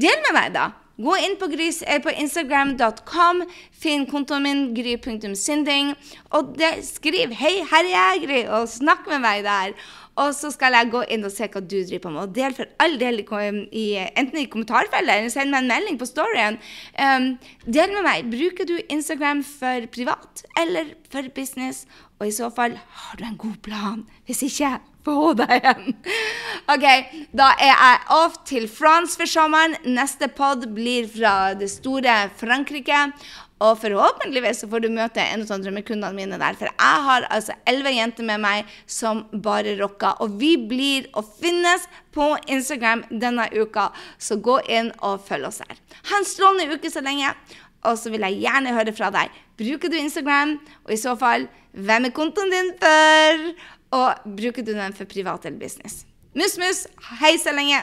Del 0.00 0.24
med 0.24 0.36
meg, 0.38 0.56
da. 0.56 0.70
Gå 1.00 1.16
inn 1.26 1.36
på, 1.40 1.48
grys, 1.50 1.82
eh, 1.82 2.00
på 2.02 2.12
instagram.com, 2.12 3.42
finn 3.72 4.06
kontoen 4.10 4.46
min, 4.46 4.62
gry.synding, 4.76 5.94
og 6.30 6.54
det, 6.58 6.84
skriv 6.86 7.34
'Hei, 7.34 7.64
her 7.70 7.84
er 7.84 7.92
jeg, 7.94 8.24
Gry', 8.28 8.48
og 8.50 8.68
snakk 8.68 9.06
med 9.08 9.20
meg 9.20 9.44
der. 9.44 9.74
Og 10.14 10.30
så 10.34 10.50
skal 10.54 10.76
jeg 10.76 10.92
gå 10.92 11.02
inn 11.10 11.26
og 11.26 11.32
se 11.34 11.48
hva 11.50 11.60
du 11.60 11.74
driver 11.82 12.02
på 12.04 12.12
med. 12.14 12.22
Og 12.22 12.34
del 12.36 12.54
for 12.54 12.70
all 12.78 12.94
del 13.00 13.18
i, 13.18 13.84
enten 14.14 14.38
i 14.38 14.46
kommentarfeltet 14.46 15.10
eller 15.10 15.28
send 15.32 15.50
meg 15.50 15.64
en 15.64 15.72
melding 15.72 15.98
på 15.98 16.06
storyen. 16.06 16.60
Um, 16.94 17.32
del 17.66 17.90
med 17.96 18.06
meg. 18.06 18.30
Bruker 18.30 18.68
du 18.68 18.78
Instagram 18.88 19.42
for 19.42 19.88
privat 19.90 20.44
eller 20.60 20.94
for 21.10 21.26
business? 21.34 21.86
Og 22.20 22.28
i 22.28 22.34
så 22.36 22.50
fall 22.54 22.78
har 22.78 23.18
du 23.18 23.24
en 23.26 23.36
god 23.36 23.58
plan. 23.66 24.04
Hvis 24.26 24.44
ikke 24.46 24.76
få 25.04 25.14
hodet 25.18 25.48
igjen. 25.58 25.94
OK, 26.72 26.84
da 27.36 27.50
er 27.60 27.72
jeg 27.72 28.04
off 28.16 28.38
til 28.48 28.68
France 28.70 29.18
for 29.20 29.28
sommeren. 29.28 29.76
Neste 29.84 30.30
pod 30.32 30.64
blir 30.76 31.08
fra 31.12 31.54
det 31.58 31.70
store 31.72 32.24
Frankrike. 32.40 33.10
Og 33.62 33.78
forhåpentligvis 33.80 34.64
så 34.64 34.68
får 34.68 34.82
du 34.82 34.88
møte 34.92 35.22
en 35.22 35.44
av 35.44 35.60
drømmekundene 35.62 36.16
mine 36.16 36.38
der. 36.40 36.56
For 36.58 36.68
jeg 36.68 37.04
har 37.08 37.26
altså 37.32 37.54
elleve 37.70 37.94
jenter 37.94 38.26
med 38.26 38.42
meg 38.42 38.72
som 38.90 39.24
bare 39.44 39.76
rocker. 39.78 40.18
Og 40.24 40.36
vi 40.40 40.54
blir 40.58 41.06
å 41.14 41.22
finnes 41.24 41.86
på 42.14 42.32
Instagram 42.50 43.04
denne 43.10 43.46
uka, 43.54 43.90
så 44.18 44.36
gå 44.42 44.58
inn 44.70 44.90
og 45.00 45.22
følg 45.26 45.48
oss 45.48 45.62
her. 45.64 45.78
Ha 46.10 46.20
en 46.20 46.28
strålende 46.28 46.76
uke 46.76 46.90
så 46.92 47.04
lenge. 47.04 47.30
Og 47.84 47.98
så 48.00 48.10
vil 48.12 48.24
jeg 48.24 48.40
gjerne 48.46 48.72
høre 48.74 48.94
fra 48.96 49.10
deg. 49.12 49.32
Bruker 49.60 49.92
du 49.92 49.98
Instagram? 50.00 50.56
Og 50.86 50.94
i 50.96 51.00
så 51.00 51.14
fall, 51.20 51.46
hvem 51.74 52.08
er 52.08 52.14
kontoen 52.16 52.52
din 52.52 52.70
for? 52.80 53.48
Og 53.94 54.26
bruker 54.26 54.66
du 54.66 54.72
den 54.74 54.96
for 54.96 55.06
privat 55.10 55.46
eller 55.46 55.60
business? 55.60 56.02
Mus, 56.34 56.56
mus, 56.58 56.86
hei 57.20 57.36
så 57.38 57.54
lenge! 57.54 57.78